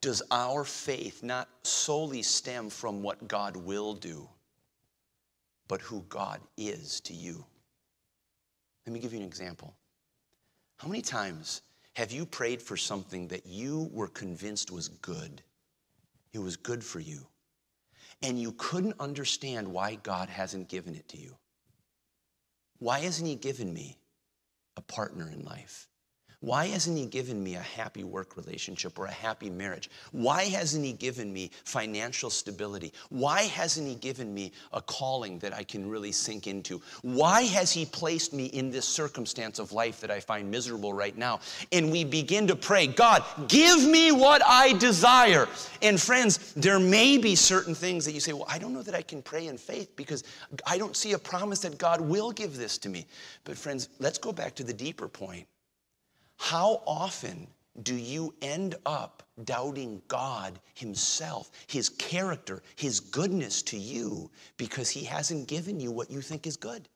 does 0.00 0.22
our 0.30 0.64
faith 0.64 1.22
not 1.22 1.48
solely 1.62 2.22
stem 2.22 2.70
from 2.70 3.02
what 3.02 3.28
God 3.28 3.56
will 3.56 3.94
do, 3.94 4.28
but 5.68 5.80
who 5.80 6.04
God 6.08 6.40
is 6.56 7.00
to 7.00 7.12
you? 7.12 7.44
Let 8.86 8.94
me 8.94 9.00
give 9.00 9.12
you 9.12 9.20
an 9.20 9.26
example. 9.26 9.74
How 10.80 10.88
many 10.88 11.02
times 11.02 11.60
have 11.92 12.10
you 12.10 12.24
prayed 12.24 12.62
for 12.62 12.74
something 12.74 13.28
that 13.28 13.44
you 13.44 13.90
were 13.92 14.08
convinced 14.08 14.70
was 14.70 14.88
good? 14.88 15.42
It 16.32 16.38
was 16.38 16.56
good 16.56 16.82
for 16.82 17.00
you. 17.00 17.26
And 18.22 18.40
you 18.40 18.52
couldn't 18.52 18.94
understand 18.98 19.68
why 19.68 19.96
God 19.96 20.30
hasn't 20.30 20.70
given 20.70 20.94
it 20.94 21.06
to 21.08 21.18
you. 21.18 21.36
Why 22.78 23.00
hasn't 23.00 23.28
He 23.28 23.34
given 23.34 23.74
me 23.74 23.98
a 24.74 24.80
partner 24.80 25.28
in 25.30 25.44
life? 25.44 25.89
Why 26.40 26.68
hasn't 26.68 26.96
He 26.96 27.04
given 27.04 27.42
me 27.42 27.54
a 27.56 27.60
happy 27.60 28.02
work 28.02 28.36
relationship 28.38 28.98
or 28.98 29.04
a 29.04 29.10
happy 29.10 29.50
marriage? 29.50 29.90
Why 30.12 30.44
hasn't 30.44 30.82
He 30.82 30.94
given 30.94 31.30
me 31.30 31.50
financial 31.64 32.30
stability? 32.30 32.94
Why 33.10 33.42
hasn't 33.42 33.86
He 33.86 33.94
given 33.94 34.32
me 34.32 34.52
a 34.72 34.80
calling 34.80 35.38
that 35.40 35.52
I 35.52 35.62
can 35.64 35.86
really 35.86 36.12
sink 36.12 36.46
into? 36.46 36.80
Why 37.02 37.42
has 37.42 37.72
He 37.72 37.84
placed 37.84 38.32
me 38.32 38.46
in 38.46 38.70
this 38.70 38.86
circumstance 38.86 39.58
of 39.58 39.72
life 39.72 40.00
that 40.00 40.10
I 40.10 40.18
find 40.18 40.50
miserable 40.50 40.94
right 40.94 41.16
now? 41.16 41.40
And 41.72 41.92
we 41.92 42.04
begin 42.04 42.46
to 42.46 42.56
pray, 42.56 42.86
God, 42.86 43.22
give 43.48 43.86
me 43.86 44.10
what 44.10 44.40
I 44.46 44.72
desire. 44.78 45.46
And 45.82 46.00
friends, 46.00 46.54
there 46.54 46.80
may 46.80 47.18
be 47.18 47.34
certain 47.34 47.74
things 47.74 48.06
that 48.06 48.12
you 48.12 48.20
say, 48.20 48.32
well, 48.32 48.46
I 48.48 48.58
don't 48.58 48.72
know 48.72 48.82
that 48.82 48.94
I 48.94 49.02
can 49.02 49.20
pray 49.20 49.48
in 49.48 49.58
faith 49.58 49.94
because 49.94 50.24
I 50.66 50.78
don't 50.78 50.96
see 50.96 51.12
a 51.12 51.18
promise 51.18 51.58
that 51.60 51.76
God 51.76 52.00
will 52.00 52.32
give 52.32 52.56
this 52.56 52.78
to 52.78 52.88
me. 52.88 53.06
But 53.44 53.58
friends, 53.58 53.90
let's 53.98 54.16
go 54.16 54.32
back 54.32 54.54
to 54.54 54.64
the 54.64 54.72
deeper 54.72 55.06
point. 55.06 55.46
How 56.40 56.82
often 56.86 57.46
do 57.82 57.94
you 57.94 58.34
end 58.40 58.74
up 58.86 59.22
doubting 59.44 60.00
God 60.08 60.58
Himself, 60.72 61.50
His 61.66 61.90
character, 61.90 62.62
His 62.76 62.98
goodness 62.98 63.62
to 63.64 63.76
you 63.76 64.30
because 64.56 64.88
He 64.88 65.04
hasn't 65.04 65.48
given 65.48 65.78
you 65.78 65.92
what 65.92 66.10
you 66.10 66.22
think 66.22 66.46
is 66.46 66.56
good? 66.56 66.88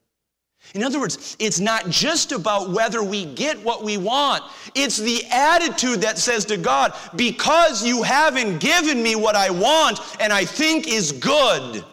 In 0.74 0.82
other 0.82 0.98
words, 0.98 1.36
it's 1.38 1.60
not 1.60 1.90
just 1.90 2.32
about 2.32 2.70
whether 2.70 3.02
we 3.02 3.26
get 3.26 3.62
what 3.62 3.84
we 3.84 3.98
want. 3.98 4.42
It's 4.74 4.96
the 4.96 5.22
attitude 5.30 6.00
that 6.00 6.16
says 6.16 6.46
to 6.46 6.56
God, 6.56 6.94
because 7.14 7.84
you 7.84 8.02
haven't 8.02 8.60
given 8.60 9.02
me 9.02 9.14
what 9.14 9.36
I 9.36 9.50
want 9.50 10.00
and 10.20 10.32
I 10.32 10.46
think 10.46 10.88
is 10.88 11.12
good, 11.12 11.84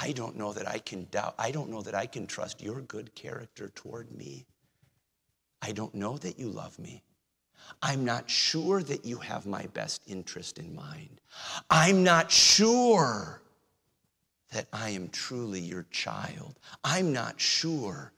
I 0.00 0.12
don't 0.12 0.36
know 0.36 0.52
that 0.52 0.68
I 0.68 0.78
can 0.78 1.08
doubt, 1.10 1.34
I 1.40 1.50
don't 1.50 1.70
know 1.70 1.82
that 1.82 1.96
I 1.96 2.06
can 2.06 2.28
trust 2.28 2.62
your 2.62 2.82
good 2.82 3.16
character 3.16 3.70
toward 3.74 4.12
me. 4.16 4.46
I 5.62 5.72
don't 5.72 5.94
know 5.94 6.16
that 6.18 6.38
you 6.38 6.48
love 6.48 6.78
me. 6.78 7.02
I'm 7.82 8.04
not 8.04 8.28
sure 8.28 8.82
that 8.82 9.04
you 9.04 9.18
have 9.18 9.46
my 9.46 9.66
best 9.74 10.02
interest 10.06 10.58
in 10.58 10.74
mind. 10.74 11.20
I'm 11.68 12.02
not 12.02 12.30
sure 12.30 13.42
that 14.52 14.66
I 14.72 14.90
am 14.90 15.08
truly 15.10 15.60
your 15.60 15.86
child. 15.90 16.58
I'm 16.82 17.12
not 17.12 17.40
sure 17.40 18.12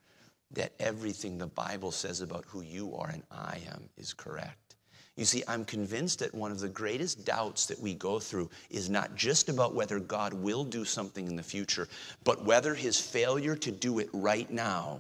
that 0.53 0.73
everything 0.79 1.39
the 1.39 1.47
Bible 1.47 1.91
says 1.91 2.21
about 2.21 2.45
who 2.47 2.63
you 2.63 2.95
are 2.95 3.11
and 3.11 3.23
I 3.31 3.61
am 3.71 3.89
is 3.97 4.13
correct. 4.15 4.77
You 5.17 5.27
see, 5.27 5.43
I'm 5.47 5.67
convinced 5.67 6.21
that 6.21 6.35
one 6.35 6.53
of 6.53 6.61
the 6.61 6.69
greatest 6.71 7.27
doubts 7.27 7.67
that 7.67 7.79
we 7.79 7.95
go 7.95 8.19
through 8.19 8.49
is 8.71 8.89
not 8.89 9.15
just 9.15 9.51
about 9.51 9.75
whether 9.75 10.01
God 10.01 10.33
will 10.33 10.65
do 10.65 10.87
something 10.87 11.27
in 11.27 11.37
the 11.37 11.43
future, 11.43 11.87
but 12.25 12.45
whether 12.47 12.75
his 12.75 12.99
failure 12.99 13.57
to 13.57 13.71
do 13.71 13.99
it 13.99 14.09
right 14.13 14.51
now 14.51 14.99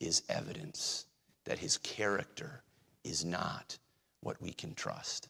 is 0.00 0.22
evidence 0.28 1.06
that 1.44 1.58
his 1.58 1.78
character 1.78 2.62
is 3.04 3.24
not 3.24 3.78
what 4.20 4.40
we 4.40 4.52
can 4.52 4.74
trust. 4.74 5.28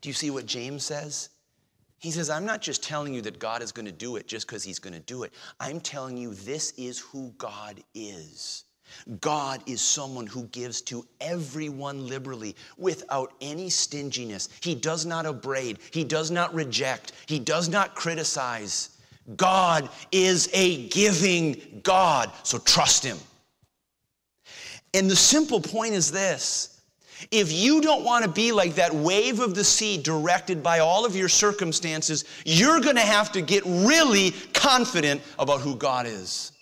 Do 0.00 0.08
you 0.08 0.12
see 0.12 0.30
what 0.30 0.46
James 0.46 0.84
says? 0.84 1.30
He 1.98 2.10
says, 2.10 2.30
I'm 2.30 2.46
not 2.46 2.62
just 2.62 2.82
telling 2.82 3.12
you 3.12 3.20
that 3.22 3.38
God 3.38 3.62
is 3.62 3.72
going 3.72 3.86
to 3.86 3.92
do 3.92 4.16
it 4.16 4.26
just 4.26 4.46
because 4.46 4.64
he's 4.64 4.78
going 4.78 4.94
to 4.94 5.00
do 5.00 5.22
it. 5.22 5.32
I'm 5.60 5.80
telling 5.80 6.16
you 6.16 6.34
this 6.34 6.72
is 6.78 6.98
who 6.98 7.32
God 7.36 7.82
is. 7.94 8.64
God 9.20 9.62
is 9.66 9.80
someone 9.80 10.26
who 10.26 10.44
gives 10.44 10.80
to 10.82 11.06
everyone 11.20 12.08
liberally 12.08 12.56
without 12.76 13.34
any 13.40 13.70
stinginess. 13.70 14.48
He 14.60 14.74
does 14.74 15.06
not 15.06 15.26
upbraid, 15.26 15.78
He 15.92 16.04
does 16.04 16.30
not 16.30 16.52
reject, 16.54 17.12
He 17.26 17.38
does 17.38 17.68
not 17.68 17.94
criticize. 17.94 18.96
God 19.36 19.88
is 20.10 20.48
a 20.54 20.88
giving 20.88 21.80
God, 21.84 22.32
so 22.42 22.58
trust 22.58 23.04
Him. 23.04 23.18
And 24.94 25.10
the 25.10 25.16
simple 25.16 25.60
point 25.60 25.94
is 25.94 26.10
this 26.10 26.80
if 27.30 27.52
you 27.52 27.80
don't 27.80 28.04
want 28.04 28.24
to 28.24 28.30
be 28.30 28.50
like 28.50 28.76
that 28.76 28.94
wave 28.94 29.40
of 29.40 29.54
the 29.54 29.64
sea 29.64 29.98
directed 29.98 30.62
by 30.62 30.78
all 30.78 31.04
of 31.04 31.14
your 31.14 31.28
circumstances, 31.28 32.24
you're 32.44 32.80
going 32.80 32.96
to 32.96 33.02
have 33.02 33.30
to 33.32 33.42
get 33.42 33.62
really 33.66 34.32
confident 34.54 35.20
about 35.38 35.60
who 35.60 35.76
God 35.76 36.06
is 36.06 36.52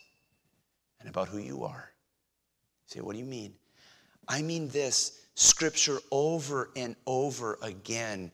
and 1.00 1.08
about 1.08 1.28
who 1.28 1.38
you 1.38 1.64
are. 1.64 1.92
You 2.88 2.94
say, 2.94 3.00
what 3.00 3.12
do 3.12 3.18
you 3.18 3.24
mean? 3.24 3.54
I 4.26 4.42
mean 4.42 4.68
this 4.68 5.26
scripture 5.34 5.98
over 6.10 6.70
and 6.74 6.96
over 7.06 7.58
again 7.62 8.32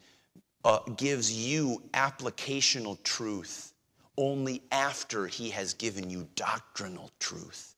uh, 0.64 0.78
gives 0.96 1.30
you 1.30 1.82
applicational 1.92 3.02
truth 3.02 3.72
only 4.16 4.62
after 4.72 5.26
he 5.26 5.50
has 5.50 5.74
given 5.74 6.08
you 6.08 6.26
doctrinal 6.36 7.10
truth. 7.18 7.73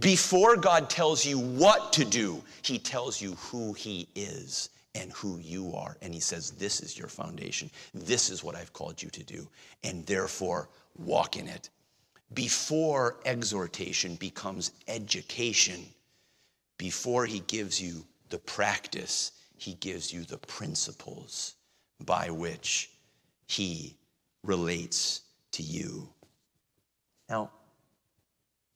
Before 0.00 0.56
God 0.56 0.88
tells 0.88 1.26
you 1.26 1.38
what 1.38 1.92
to 1.94 2.04
do, 2.04 2.42
He 2.62 2.78
tells 2.78 3.20
you 3.20 3.34
who 3.34 3.74
He 3.74 4.08
is 4.14 4.70
and 4.94 5.12
who 5.12 5.38
you 5.38 5.74
are. 5.74 5.96
And 6.00 6.14
He 6.14 6.20
says, 6.20 6.52
This 6.52 6.80
is 6.80 6.98
your 6.98 7.08
foundation. 7.08 7.70
This 7.92 8.30
is 8.30 8.42
what 8.42 8.56
I've 8.56 8.72
called 8.72 9.02
you 9.02 9.10
to 9.10 9.22
do. 9.22 9.46
And 9.84 10.06
therefore, 10.06 10.68
walk 10.96 11.36
in 11.36 11.48
it. 11.48 11.68
Before 12.32 13.16
exhortation 13.26 14.14
becomes 14.14 14.72
education, 14.88 15.84
before 16.78 17.26
He 17.26 17.40
gives 17.40 17.80
you 17.80 18.06
the 18.30 18.38
practice, 18.38 19.32
He 19.58 19.74
gives 19.74 20.12
you 20.12 20.24
the 20.24 20.38
principles 20.38 21.56
by 22.06 22.30
which 22.30 22.90
He 23.46 23.96
relates 24.44 25.22
to 25.52 25.62
you. 25.62 26.08
Now, 27.28 27.50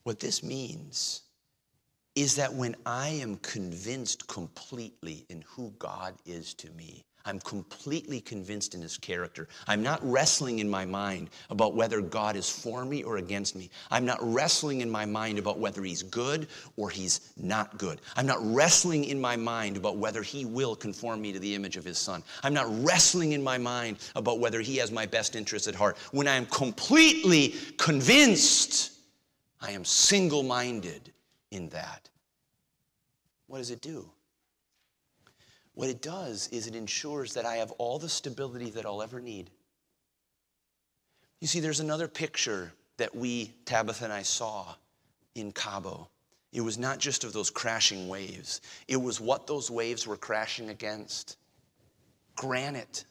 what 0.04 0.20
this 0.20 0.42
means 0.42 1.22
is 2.14 2.36
that 2.36 2.52
when 2.52 2.76
I 2.86 3.08
am 3.08 3.36
convinced 3.36 4.28
completely 4.28 5.26
in 5.28 5.42
who 5.48 5.72
God 5.78 6.14
is 6.24 6.54
to 6.54 6.70
me, 6.70 7.04
I'm 7.26 7.40
completely 7.40 8.20
convinced 8.20 8.74
in 8.74 8.82
his 8.82 8.98
character. 8.98 9.48
I'm 9.66 9.82
not 9.82 9.98
wrestling 10.02 10.58
in 10.58 10.68
my 10.68 10.84
mind 10.84 11.30
about 11.48 11.74
whether 11.74 12.02
God 12.02 12.36
is 12.36 12.50
for 12.50 12.84
me 12.84 13.02
or 13.02 13.16
against 13.16 13.56
me. 13.56 13.70
I'm 13.90 14.04
not 14.04 14.18
wrestling 14.20 14.82
in 14.82 14.90
my 14.90 15.06
mind 15.06 15.38
about 15.38 15.58
whether 15.58 15.82
he's 15.82 16.02
good 16.02 16.48
or 16.76 16.90
he's 16.90 17.32
not 17.38 17.78
good. 17.78 18.02
I'm 18.14 18.26
not 18.26 18.38
wrestling 18.42 19.04
in 19.04 19.18
my 19.18 19.36
mind 19.36 19.78
about 19.78 19.96
whether 19.96 20.22
he 20.22 20.44
will 20.44 20.76
conform 20.76 21.22
me 21.22 21.32
to 21.32 21.38
the 21.38 21.54
image 21.54 21.78
of 21.78 21.84
his 21.84 21.96
son. 21.96 22.22
I'm 22.42 22.54
not 22.54 22.66
wrestling 22.84 23.32
in 23.32 23.42
my 23.42 23.56
mind 23.56 23.96
about 24.16 24.38
whether 24.38 24.60
he 24.60 24.76
has 24.76 24.92
my 24.92 25.06
best 25.06 25.34
interest 25.34 25.66
at 25.66 25.74
heart. 25.74 25.96
When 26.12 26.28
I 26.28 26.36
am 26.36 26.44
completely 26.46 27.54
convinced 27.78 28.93
I 29.64 29.70
am 29.70 29.85
single 29.85 30.42
minded 30.42 31.11
in 31.50 31.70
that. 31.70 32.11
What 33.46 33.59
does 33.59 33.70
it 33.70 33.81
do? 33.81 34.11
What 35.73 35.88
it 35.88 36.02
does 36.02 36.48
is 36.48 36.67
it 36.67 36.75
ensures 36.75 37.33
that 37.33 37.46
I 37.46 37.56
have 37.56 37.71
all 37.73 37.98
the 37.98 38.08
stability 38.08 38.69
that 38.71 38.85
I'll 38.85 39.02
ever 39.02 39.21
need. 39.21 39.48
You 41.40 41.48
see, 41.48 41.60
there's 41.60 41.81
another 41.81 42.08
picture 42.08 42.73
that 42.98 43.15
we, 43.17 43.54
Tabitha 43.65 44.04
and 44.04 44.12
I, 44.12 44.23
saw 44.23 44.75
in 45.35 45.50
Cabo. 45.50 46.08
It 46.52 46.60
was 46.60 46.77
not 46.77 46.98
just 46.98 47.25
of 47.25 47.33
those 47.33 47.50
crashing 47.50 48.06
waves, 48.06 48.60
it 48.87 48.96
was 48.96 49.19
what 49.19 49.46
those 49.46 49.71
waves 49.71 50.06
were 50.06 50.17
crashing 50.19 50.69
against 50.69 51.38
granite, 52.37 53.06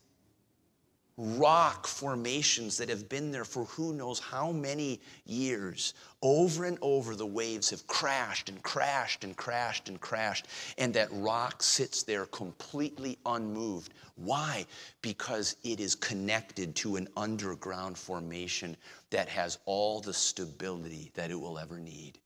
rock 1.18 1.86
formations 1.86 2.78
that 2.78 2.89
have 2.89 3.07
been 3.07 3.32
there 3.32 3.45
for 3.45 3.66
who 3.66 3.93
knows 3.93 4.20
how 4.20 4.51
many 4.51 4.99
years. 5.26 5.93
Over 6.22 6.66
and 6.66 6.78
over, 6.82 7.16
the 7.16 7.26
waves 7.26 7.70
have 7.70 7.86
crashed 7.86 8.49
and 8.49 8.61
crashed 8.64 9.24
and 9.24 9.36
crashed 9.38 9.89
and 9.89 10.01
crashed, 10.01 10.47
and 10.78 10.93
that 10.93 11.09
rock 11.11 11.61
sits 11.61 12.03
there 12.03 12.26
completely 12.28 13.20
unmoved. 13.26 13.93
Why? 14.16 14.66
Because 15.01 15.55
it 15.64 15.80
is 15.80 15.95
connected 15.95 16.76
to 16.78 16.95
an 16.95 17.07
underground 17.16 17.97
formation 17.97 18.76
that 19.09 19.30
has 19.30 19.59
all 19.66 19.99
the 19.99 20.14
stability 20.14 21.11
that 21.14 21.30
it 21.30 21.39
will 21.39 21.59
ever 21.59 21.78
need. 21.78 22.20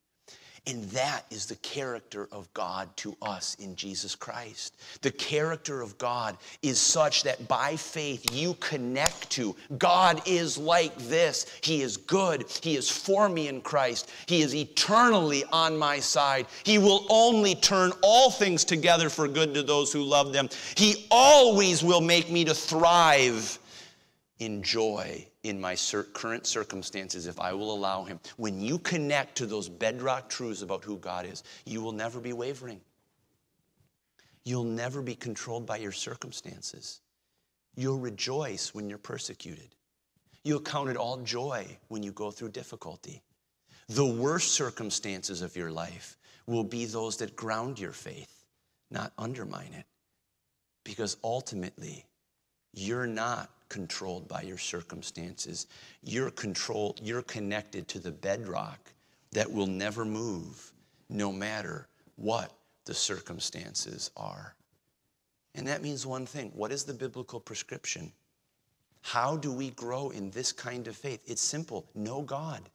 And 0.67 0.83
that 0.89 1.23
is 1.31 1.45
the 1.45 1.55
character 1.55 2.27
of 2.29 2.53
God 2.53 2.89
to 2.97 3.15
us 3.21 3.55
in 3.55 3.73
Jesus 3.77 4.15
Christ. 4.15 4.75
The 5.01 5.11
character 5.11 5.81
of 5.81 5.97
God 5.97 6.35
is 6.61 6.77
such 6.77 7.23
that 7.23 7.47
by 7.47 7.77
faith 7.77 8.33
you 8.33 8.53
connect 8.55 9.29
to 9.31 9.55
God 9.77 10.21
is 10.25 10.57
like 10.57 10.93
this. 10.97 11.45
He 11.61 11.81
is 11.81 11.95
good. 11.95 12.45
He 12.61 12.75
is 12.75 12.89
for 12.89 13.29
me 13.29 13.47
in 13.47 13.61
Christ. 13.61 14.11
He 14.25 14.41
is 14.41 14.53
eternally 14.53 15.45
on 15.53 15.77
my 15.77 16.01
side. 16.01 16.47
He 16.65 16.77
will 16.77 17.05
only 17.09 17.55
turn 17.55 17.93
all 18.03 18.29
things 18.29 18.65
together 18.65 19.09
for 19.09 19.29
good 19.29 19.53
to 19.53 19.63
those 19.63 19.93
who 19.93 20.03
love 20.03 20.33
them. 20.33 20.49
He 20.75 21.07
always 21.09 21.81
will 21.81 22.01
make 22.01 22.29
me 22.29 22.43
to 22.43 22.53
thrive 22.53 23.57
in 24.39 24.61
joy 24.63 25.25
in 25.49 25.59
my 25.59 25.75
current 26.13 26.45
circumstances 26.45 27.27
if 27.27 27.39
I 27.39 27.53
will 27.53 27.73
allow 27.73 28.03
Him. 28.03 28.19
When 28.37 28.61
you 28.61 28.79
connect 28.79 29.37
to 29.37 29.45
those 29.45 29.69
bedrock 29.69 30.29
truths 30.29 30.61
about 30.61 30.83
who 30.83 30.97
God 30.97 31.25
is, 31.25 31.43
you 31.65 31.81
will 31.81 31.91
never 31.91 32.19
be 32.19 32.33
wavering. 32.33 32.81
You'll 34.43 34.63
never 34.63 35.01
be 35.01 35.15
controlled 35.15 35.65
by 35.65 35.77
your 35.77 35.91
circumstances. 35.91 37.01
You'll 37.75 37.99
rejoice 37.99 38.73
when 38.73 38.89
you're 38.89 38.97
persecuted. 38.97 39.75
You'll 40.43 40.61
count 40.61 40.89
it 40.89 40.95
all 40.97 41.17
joy 41.17 41.77
when 41.89 42.01
you 42.01 42.11
go 42.11 42.31
through 42.31 42.49
difficulty. 42.49 43.21
The 43.89 44.05
worst 44.05 44.53
circumstances 44.53 45.41
of 45.41 45.55
your 45.55 45.71
life 45.71 46.17
will 46.45 46.63
be 46.63 46.85
those 46.85 47.17
that 47.17 47.35
ground 47.35 47.79
your 47.79 47.91
faith, 47.91 48.45
not 48.89 49.11
undermine 49.17 49.73
it. 49.73 49.85
Because 50.83 51.17
ultimately, 51.23 52.05
you're 52.73 53.07
not 53.07 53.49
controlled 53.69 54.27
by 54.27 54.41
your 54.41 54.57
circumstances. 54.57 55.67
You're 56.03 56.31
controlled, 56.31 56.99
you're 57.03 57.21
connected 57.21 57.87
to 57.89 57.99
the 57.99 58.11
bedrock 58.11 58.93
that 59.31 59.51
will 59.51 59.67
never 59.67 60.05
move, 60.05 60.71
no 61.09 61.31
matter 61.31 61.87
what 62.15 62.53
the 62.85 62.93
circumstances 62.93 64.11
are. 64.15 64.55
And 65.55 65.67
that 65.67 65.81
means 65.81 66.05
one 66.05 66.25
thing 66.25 66.51
what 66.53 66.71
is 66.71 66.83
the 66.83 66.93
biblical 66.93 67.39
prescription? 67.39 68.11
How 69.01 69.37
do 69.37 69.53
we 69.53 69.71
grow 69.71 70.09
in 70.09 70.31
this 70.31 70.51
kind 70.51 70.87
of 70.87 70.95
faith? 70.95 71.23
It's 71.25 71.41
simple 71.41 71.87
know 71.95 72.21
God. 72.21 72.69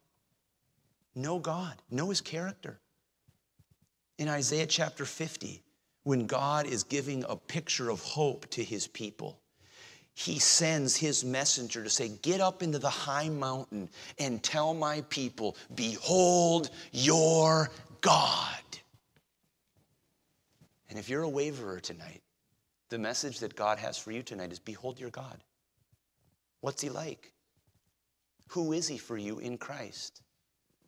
Know 1.15 1.39
God, 1.39 1.83
know 1.91 2.09
His 2.09 2.21
character. 2.21 2.81
In 4.19 4.29
Isaiah 4.29 4.67
chapter 4.67 5.05
50, 5.05 5.63
when 6.05 6.27
God 6.27 6.67
is 6.67 6.85
giving 6.85 7.25
a 7.29 7.37
picture 7.37 7.91
of 7.91 8.01
hope 8.01 8.49
to 8.51 8.65
His 8.65 8.87
people, 8.87 9.42
he 10.15 10.39
sends 10.39 10.97
his 10.97 11.25
messenger 11.25 11.83
to 11.83 11.91
say, 11.91 12.09
Get 12.09 12.41
up 12.41 12.63
into 12.63 12.79
the 12.79 12.91
high 12.91 13.29
mountain 13.29 13.89
and 14.19 14.43
tell 14.43 14.75
my 14.75 15.03
people, 15.09 15.57
Behold 15.75 16.71
your 16.93 17.71
God. 18.01 18.59
And 20.91 20.99
if 20.99 21.09
you're 21.09 21.23
a 21.23 21.29
waverer 21.29 21.81
tonight, 21.81 22.23
the 22.91 22.99
message 22.99 23.41
that 23.41 23.57
God 23.57 23.79
has 23.79 23.97
for 23.97 24.13
you 24.13 24.23
tonight 24.23 24.53
is 24.53 24.59
Behold 24.59 25.01
your 25.01 25.11
God. 25.11 25.43
What's 26.61 26.83
he 26.83 26.91
like? 26.91 27.33
Who 28.49 28.73
is 28.73 28.87
he 28.87 28.99
for 28.99 29.17
you 29.17 29.39
in 29.39 29.57
Christ? 29.57 30.21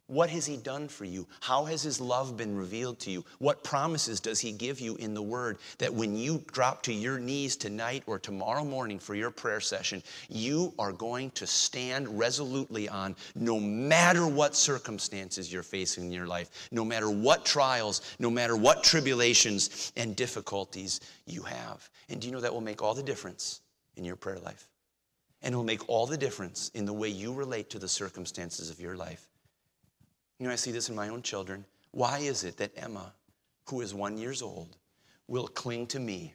What 0.06 0.28
has 0.30 0.44
He 0.44 0.58
done 0.58 0.88
for 0.88 1.06
you? 1.06 1.26
How 1.40 1.64
has 1.64 1.82
His 1.82 1.98
love 1.98 2.36
been 2.36 2.54
revealed 2.54 2.98
to 3.00 3.10
you? 3.10 3.24
What 3.38 3.64
promises 3.64 4.20
does 4.20 4.38
He 4.38 4.52
give 4.52 4.78
you 4.78 4.96
in 4.96 5.14
the 5.14 5.22
Word 5.22 5.56
that 5.78 5.94
when 5.94 6.14
you 6.14 6.44
drop 6.52 6.82
to 6.82 6.92
your 6.92 7.18
knees 7.18 7.56
tonight 7.56 8.02
or 8.06 8.18
tomorrow 8.18 8.64
morning 8.64 8.98
for 8.98 9.14
your 9.14 9.30
prayer 9.30 9.60
session, 9.60 10.02
you 10.28 10.74
are 10.78 10.92
going 10.92 11.30
to 11.30 11.46
stand 11.46 12.18
resolutely 12.18 12.86
on 12.86 13.16
no 13.34 13.58
matter 13.58 14.26
what 14.26 14.54
circumstances 14.54 15.50
you're 15.50 15.62
facing 15.62 16.04
in 16.04 16.12
your 16.12 16.26
life, 16.26 16.68
no 16.70 16.84
matter 16.84 17.08
what 17.08 17.46
trials, 17.46 18.14
no 18.18 18.28
matter 18.28 18.56
what 18.56 18.84
tribulations 18.84 19.90
and 19.96 20.14
difficulties 20.16 21.00
you 21.26 21.42
have? 21.42 21.88
And 22.10 22.20
do 22.20 22.26
you 22.26 22.32
know 22.34 22.40
that 22.40 22.52
will 22.52 22.60
make 22.60 22.82
all 22.82 22.94
the 22.94 23.02
difference 23.02 23.62
in 23.96 24.04
your 24.04 24.16
prayer 24.16 24.38
life? 24.38 24.68
And 25.40 25.54
it 25.54 25.56
will 25.56 25.64
make 25.64 25.88
all 25.88 26.06
the 26.06 26.18
difference 26.18 26.70
in 26.74 26.84
the 26.84 26.92
way 26.92 27.08
you 27.08 27.32
relate 27.32 27.70
to 27.70 27.78
the 27.78 27.88
circumstances 27.88 28.68
of 28.68 28.80
your 28.80 28.96
life. 28.96 29.28
You 30.38 30.46
know, 30.46 30.52
I 30.52 30.56
see 30.56 30.72
this 30.72 30.88
in 30.88 30.94
my 30.94 31.08
own 31.08 31.22
children. 31.22 31.64
Why 31.92 32.18
is 32.18 32.44
it 32.44 32.56
that 32.56 32.72
Emma, 32.76 33.12
who 33.68 33.80
is 33.80 33.94
one 33.94 34.18
years 34.18 34.42
old, 34.42 34.76
will 35.28 35.46
cling 35.46 35.86
to 35.88 36.00
me? 36.00 36.34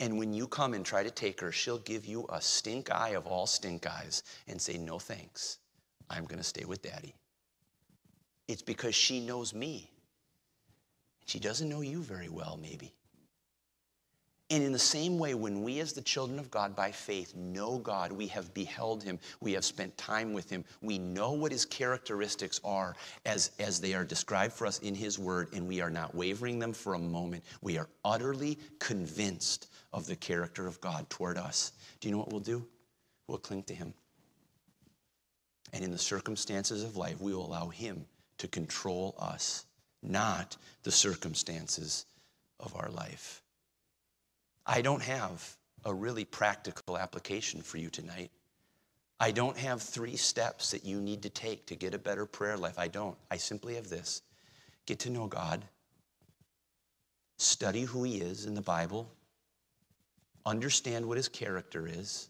And 0.00 0.18
when 0.18 0.32
you 0.32 0.48
come 0.48 0.74
and 0.74 0.84
try 0.84 1.02
to 1.02 1.10
take 1.10 1.40
her, 1.40 1.52
she'll 1.52 1.78
give 1.78 2.06
you 2.06 2.26
a 2.30 2.40
stink 2.40 2.90
eye 2.90 3.10
of 3.10 3.26
all 3.26 3.46
stink 3.46 3.86
eyes 3.86 4.22
and 4.48 4.60
say, 4.60 4.78
No 4.78 4.98
thanks. 4.98 5.58
I'm 6.08 6.24
going 6.24 6.38
to 6.38 6.44
stay 6.44 6.64
with 6.64 6.82
daddy. 6.82 7.14
It's 8.48 8.62
because 8.62 8.94
she 8.94 9.20
knows 9.20 9.54
me. 9.54 9.92
She 11.26 11.38
doesn't 11.38 11.68
know 11.68 11.82
you 11.82 12.02
very 12.02 12.28
well, 12.28 12.58
maybe. 12.60 12.92
And 14.52 14.64
in 14.64 14.72
the 14.72 14.78
same 14.80 15.16
way, 15.16 15.34
when 15.34 15.62
we, 15.62 15.78
as 15.78 15.92
the 15.92 16.00
children 16.00 16.40
of 16.40 16.50
God 16.50 16.74
by 16.74 16.90
faith, 16.90 17.36
know 17.36 17.78
God, 17.78 18.10
we 18.10 18.26
have 18.28 18.52
beheld 18.52 19.00
Him, 19.00 19.20
we 19.40 19.52
have 19.52 19.64
spent 19.64 19.96
time 19.96 20.32
with 20.32 20.50
Him, 20.50 20.64
we 20.82 20.98
know 20.98 21.30
what 21.32 21.52
His 21.52 21.64
characteristics 21.64 22.60
are 22.64 22.96
as, 23.24 23.52
as 23.60 23.80
they 23.80 23.94
are 23.94 24.04
described 24.04 24.52
for 24.52 24.66
us 24.66 24.80
in 24.80 24.96
His 24.96 25.20
Word, 25.20 25.50
and 25.52 25.68
we 25.68 25.80
are 25.80 25.90
not 25.90 26.16
wavering 26.16 26.58
them 26.58 26.72
for 26.72 26.94
a 26.94 26.98
moment. 26.98 27.44
We 27.62 27.78
are 27.78 27.88
utterly 28.04 28.58
convinced 28.80 29.68
of 29.92 30.06
the 30.06 30.16
character 30.16 30.66
of 30.66 30.80
God 30.80 31.08
toward 31.10 31.38
us. 31.38 31.70
Do 32.00 32.08
you 32.08 32.12
know 32.12 32.18
what 32.18 32.32
we'll 32.32 32.40
do? 32.40 32.66
We'll 33.28 33.38
cling 33.38 33.62
to 33.64 33.74
Him. 33.74 33.94
And 35.72 35.84
in 35.84 35.92
the 35.92 35.98
circumstances 35.98 36.82
of 36.82 36.96
life, 36.96 37.20
we 37.20 37.32
will 37.32 37.46
allow 37.46 37.68
Him 37.68 38.04
to 38.38 38.48
control 38.48 39.14
us, 39.20 39.66
not 40.02 40.56
the 40.82 40.90
circumstances 40.90 42.06
of 42.58 42.74
our 42.74 42.90
life. 42.90 43.42
I 44.72 44.82
don't 44.82 45.02
have 45.02 45.56
a 45.84 45.92
really 45.92 46.24
practical 46.24 46.96
application 46.96 47.60
for 47.60 47.78
you 47.78 47.90
tonight. 47.90 48.30
I 49.18 49.32
don't 49.32 49.56
have 49.56 49.82
three 49.82 50.14
steps 50.14 50.70
that 50.70 50.84
you 50.84 51.00
need 51.00 51.22
to 51.22 51.28
take 51.28 51.66
to 51.66 51.74
get 51.74 51.92
a 51.92 51.98
better 51.98 52.24
prayer 52.24 52.56
life. 52.56 52.78
I 52.78 52.86
don't. 52.86 53.18
I 53.32 53.36
simply 53.36 53.74
have 53.74 53.88
this 53.88 54.22
get 54.86 55.00
to 55.00 55.10
know 55.10 55.26
God, 55.26 55.64
study 57.36 57.82
who 57.82 58.04
He 58.04 58.20
is 58.20 58.46
in 58.46 58.54
the 58.54 58.62
Bible, 58.62 59.10
understand 60.46 61.04
what 61.04 61.16
His 61.16 61.28
character 61.28 61.88
is, 61.88 62.28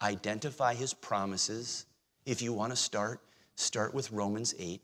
identify 0.00 0.74
His 0.74 0.94
promises. 0.94 1.86
If 2.24 2.40
you 2.40 2.52
want 2.52 2.70
to 2.70 2.76
start, 2.76 3.20
start 3.56 3.92
with 3.92 4.12
Romans 4.12 4.54
8. 4.60 4.80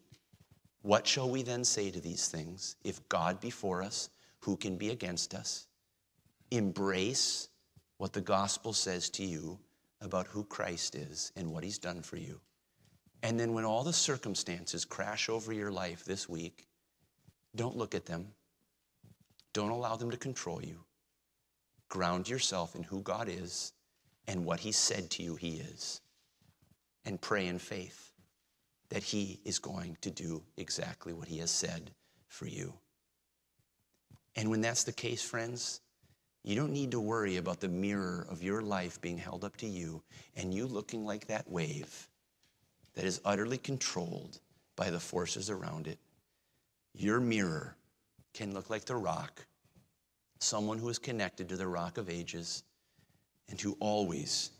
What 0.83 1.07
shall 1.07 1.31
we 1.31 1.45
then 1.45 1.63
say 1.63 1.93
to 1.93 2.01
these 2.01 2.27
things? 2.27 2.75
If 2.83 3.09
God 3.09 3.41
be 3.41 3.51
for 3.51 3.81
us, 3.81 4.11
who 4.41 4.57
can 4.57 4.77
be 4.77 4.91
against 4.91 5.35
us? 5.35 5.69
Embrace 6.51 7.49
what 7.99 8.13
the 8.13 8.21
gospel 8.21 8.73
says 8.73 9.09
to 9.11 9.25
you 9.25 9.59
about 10.01 10.27
who 10.27 10.45
Christ 10.45 10.95
is 10.95 11.33
and 11.37 11.51
what 11.51 11.65
he's 11.65 11.79
done 11.79 12.03
for 12.03 12.17
you. 12.17 12.41
And 13.23 13.41
then 13.41 13.55
when 13.55 13.65
all 13.65 13.85
the 13.85 13.93
circumstances 13.93 14.85
crash 14.85 15.29
over 15.29 15.53
your 15.53 15.73
life 15.73 16.05
this 16.05 16.29
week, 16.29 16.67
don't 17.57 17.77
look 17.77 17.95
at 17.95 18.05
them. 18.05 18.29
Don't 19.53 19.71
allow 19.71 19.97
them 19.97 20.11
to 20.11 20.17
control 20.17 20.63
you. 20.63 20.81
Ground 21.89 22.29
yourself 22.29 22.75
in 22.75 22.83
who 22.83 23.01
God 23.01 23.29
is 23.29 23.73
and 24.27 24.45
what 24.45 24.61
he 24.61 24.73
said 24.73 25.11
to 25.13 25.23
you 25.23 25.37
he 25.37 25.57
is. 25.57 26.01
And 27.07 27.21
pray 27.21 27.47
in 27.47 27.59
faith 27.59 28.13
that 28.91 29.03
he 29.03 29.41
is 29.45 29.59
going 29.59 29.97
to 30.03 30.11
do 30.11 30.43
exactly 30.57 31.13
what 31.13 31.29
he 31.29 31.39
has 31.39 31.51
said 31.51 31.93
for 32.29 32.47
you. 32.47 32.75
And 34.37 34.51
when 34.51 34.61
that's 34.61 34.85
the 34.85 34.93
case, 34.93 35.23
friends, 35.23 35.81
you 36.45 36.55
don't 36.55 36.73
need 36.73 36.91
to 36.91 37.01
worry 37.01 37.39
about 37.39 37.61
the 37.61 37.69
mirror 37.69 38.27
of 38.29 38.43
your 38.43 38.61
life 38.61 39.01
being 39.01 39.17
held 39.17 39.45
up 39.45 39.57
to 39.57 39.67
you 39.67 40.03
and 40.37 40.53
you 40.53 40.67
looking 40.67 41.05
like 41.05 41.27
that 41.27 41.51
wave 41.51 42.07
that 42.95 43.07
is 43.07 43.23
utterly 43.25 43.57
controlled 43.57 44.39
by 44.77 44.91
the 44.91 45.01
forces 45.01 45.49
around 45.49 45.87
it. 45.87 45.99
Your 46.93 47.19
mirror 47.19 47.77
can 48.35 48.53
look 48.53 48.69
like 48.69 48.85
the 48.85 48.95
rock, 48.95 49.47
someone 50.39 50.79
who 50.79 50.91
is 50.91 50.99
connected 50.99 51.49
to 51.49 51.57
the 51.57 51.67
rock 51.67 51.97
of 51.97 52.11
ages 52.11 52.63
and 53.49 53.59
who 53.59 53.75
always 53.81 54.51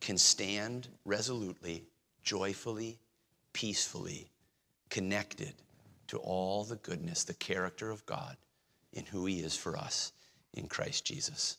can 0.00 0.16
stand 0.16 0.88
resolutely, 1.04 1.84
joyfully, 2.22 2.98
peacefully, 3.52 4.30
connected 4.88 5.52
to 6.08 6.16
all 6.16 6.64
the 6.64 6.76
goodness, 6.76 7.24
the 7.24 7.34
character 7.34 7.90
of 7.90 8.06
God, 8.06 8.38
in 8.94 9.04
who 9.04 9.26
He 9.26 9.40
is 9.40 9.54
for 9.54 9.76
us 9.76 10.12
in 10.54 10.66
Christ 10.66 11.04
Jesus. 11.04 11.58